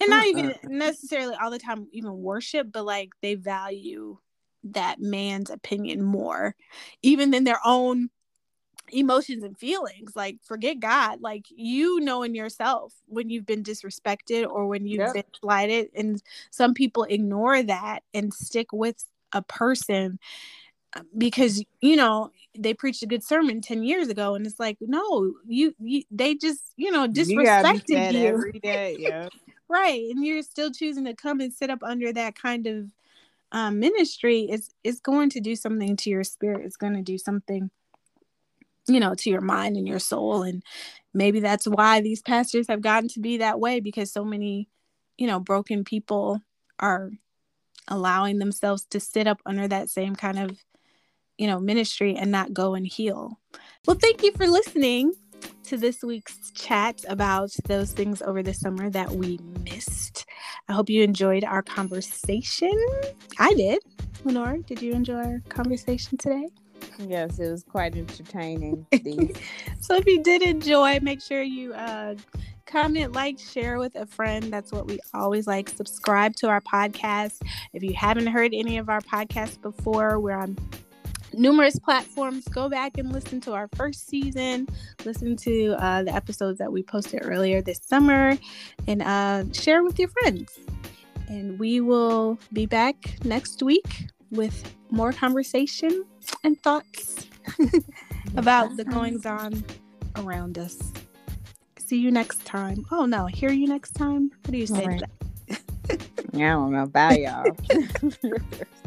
and 0.00 0.10
not 0.10 0.26
even 0.26 0.54
necessarily 0.64 1.34
all 1.34 1.50
the 1.50 1.58
time 1.58 1.86
even 1.92 2.18
worship 2.18 2.68
but 2.72 2.84
like 2.84 3.10
they 3.22 3.34
value 3.34 4.18
that 4.64 5.00
man's 5.00 5.50
opinion 5.50 6.02
more 6.02 6.54
even 7.02 7.30
than 7.30 7.44
their 7.44 7.60
own 7.64 8.10
emotions 8.90 9.42
and 9.42 9.58
feelings 9.58 10.12
like 10.16 10.38
forget 10.42 10.80
god 10.80 11.20
like 11.20 11.44
you 11.50 12.00
know 12.00 12.22
in 12.22 12.34
yourself 12.34 12.94
when 13.06 13.28
you've 13.28 13.46
been 13.46 13.62
disrespected 13.62 14.48
or 14.48 14.66
when 14.66 14.86
you've 14.86 15.00
yep. 15.00 15.12
been 15.12 15.24
slighted 15.40 15.88
and 15.94 16.22
some 16.50 16.74
people 16.74 17.04
ignore 17.04 17.62
that 17.62 18.00
and 18.14 18.32
stick 18.32 18.68
with 18.72 19.04
a 19.32 19.42
person 19.42 20.18
uh, 20.96 21.02
because 21.16 21.62
you 21.80 21.96
know 21.96 22.30
they 22.58 22.72
preached 22.72 23.02
a 23.02 23.06
good 23.06 23.22
sermon 23.22 23.60
10 23.60 23.82
years 23.82 24.08
ago 24.08 24.34
and 24.34 24.46
it's 24.46 24.58
like 24.58 24.78
no 24.80 25.34
you, 25.46 25.74
you 25.78 26.02
they 26.10 26.34
just 26.34 26.72
you 26.76 26.90
know 26.90 27.06
disrespected 27.06 28.12
you, 28.12 28.20
you. 28.20 28.26
every 28.26 28.60
day 28.62 28.96
yeah 28.98 29.28
right 29.68 30.06
and 30.10 30.24
you're 30.24 30.42
still 30.42 30.70
choosing 30.70 31.04
to 31.04 31.14
come 31.14 31.40
and 31.40 31.52
sit 31.52 31.70
up 31.70 31.82
under 31.82 32.12
that 32.12 32.34
kind 32.34 32.66
of 32.66 32.86
um, 33.52 33.78
ministry 33.78 34.42
is 34.42 34.70
is 34.84 35.00
going 35.00 35.30
to 35.30 35.40
do 35.40 35.56
something 35.56 35.96
to 35.96 36.10
your 36.10 36.24
spirit 36.24 36.64
it's 36.64 36.76
going 36.76 36.94
to 36.94 37.02
do 37.02 37.16
something 37.16 37.70
you 38.86 39.00
know 39.00 39.14
to 39.14 39.30
your 39.30 39.40
mind 39.40 39.76
and 39.76 39.88
your 39.88 39.98
soul 39.98 40.42
and 40.42 40.62
maybe 41.14 41.40
that's 41.40 41.66
why 41.66 42.00
these 42.00 42.22
pastors 42.22 42.66
have 42.68 42.82
gotten 42.82 43.08
to 43.08 43.20
be 43.20 43.38
that 43.38 43.58
way 43.60 43.80
because 43.80 44.12
so 44.12 44.24
many 44.24 44.68
you 45.16 45.26
know 45.26 45.40
broken 45.40 45.84
people 45.84 46.40
are 46.78 47.10
allowing 47.88 48.38
themselves 48.38 48.84
to 48.90 49.00
sit 49.00 49.26
up 49.26 49.40
under 49.46 49.66
that 49.66 49.90
same 49.90 50.14
kind 50.14 50.38
of 50.38 50.58
you 51.38 51.46
know 51.46 51.58
ministry 51.58 52.16
and 52.16 52.30
not 52.30 52.52
go 52.52 52.74
and 52.74 52.86
heal. 52.86 53.38
Well 53.86 53.96
thank 53.98 54.22
you 54.22 54.32
for 54.32 54.46
listening 54.46 55.14
to 55.64 55.76
this 55.76 56.02
week's 56.02 56.50
chat 56.52 57.04
about 57.08 57.50
those 57.66 57.92
things 57.92 58.22
over 58.22 58.42
the 58.42 58.54
summer 58.54 58.88
that 58.90 59.10
we 59.10 59.38
missed. 59.64 60.24
I 60.68 60.72
hope 60.72 60.88
you 60.88 61.02
enjoyed 61.02 61.44
our 61.44 61.62
conversation. 61.62 62.72
I 63.38 63.52
did. 63.54 63.82
Lenore, 64.24 64.58
did 64.58 64.80
you 64.80 64.92
enjoy 64.92 65.18
our 65.18 65.42
conversation 65.48 66.16
today? 66.16 66.48
Yes, 66.98 67.38
it 67.38 67.50
was 67.50 67.64
quite 67.64 67.96
entertaining. 67.96 68.86
so 69.80 69.96
if 69.96 70.06
you 70.06 70.22
did 70.22 70.42
enjoy, 70.42 70.98
make 71.00 71.20
sure 71.20 71.42
you 71.42 71.74
uh, 71.74 72.14
comment, 72.66 73.12
like, 73.12 73.38
share 73.38 73.78
with 73.78 73.94
a 73.94 74.06
friend. 74.06 74.52
That's 74.52 74.72
what 74.72 74.86
we 74.86 74.98
always 75.14 75.46
like. 75.46 75.68
Subscribe 75.68 76.34
to 76.36 76.48
our 76.48 76.60
podcast. 76.60 77.42
If 77.72 77.82
you 77.82 77.94
haven't 77.94 78.26
heard 78.26 78.52
any 78.54 78.78
of 78.78 78.88
our 78.88 79.00
podcasts 79.00 79.60
before, 79.60 80.18
we're 80.18 80.38
on 80.38 80.56
numerous 81.34 81.78
platforms. 81.78 82.46
Go 82.48 82.68
back 82.68 82.98
and 82.98 83.12
listen 83.12 83.40
to 83.42 83.52
our 83.52 83.68
first 83.76 84.08
season, 84.08 84.68
listen 85.04 85.36
to 85.36 85.74
uh, 85.78 86.02
the 86.02 86.14
episodes 86.14 86.58
that 86.58 86.72
we 86.72 86.82
posted 86.82 87.20
earlier 87.24 87.62
this 87.62 87.80
summer, 87.84 88.36
and 88.86 89.02
uh, 89.02 89.44
share 89.52 89.82
with 89.82 89.98
your 89.98 90.08
friends. 90.08 90.58
And 91.28 91.58
we 91.58 91.80
will 91.80 92.38
be 92.52 92.66
back 92.66 93.16
next 93.24 93.62
week 93.62 94.06
with 94.30 94.74
more 94.90 95.12
conversation 95.12 96.04
and 96.44 96.60
thoughts 96.62 97.26
about 98.36 98.76
the 98.76 98.84
goings 98.84 99.26
on 99.26 99.64
around 100.16 100.58
us. 100.58 100.78
See 101.78 101.98
you 101.98 102.10
next 102.10 102.44
time. 102.44 102.84
Oh 102.90 103.06
no, 103.06 103.26
hear 103.26 103.50
you 103.50 103.66
next 103.66 103.92
time. 103.92 104.30
What 104.44 104.52
do 104.52 104.58
you 104.58 104.66
say 104.66 104.86
right. 104.86 105.02
I 105.90 106.38
don't 106.38 106.72
know. 106.72 106.86
Bye, 106.86 107.18
y'all. 107.18 107.56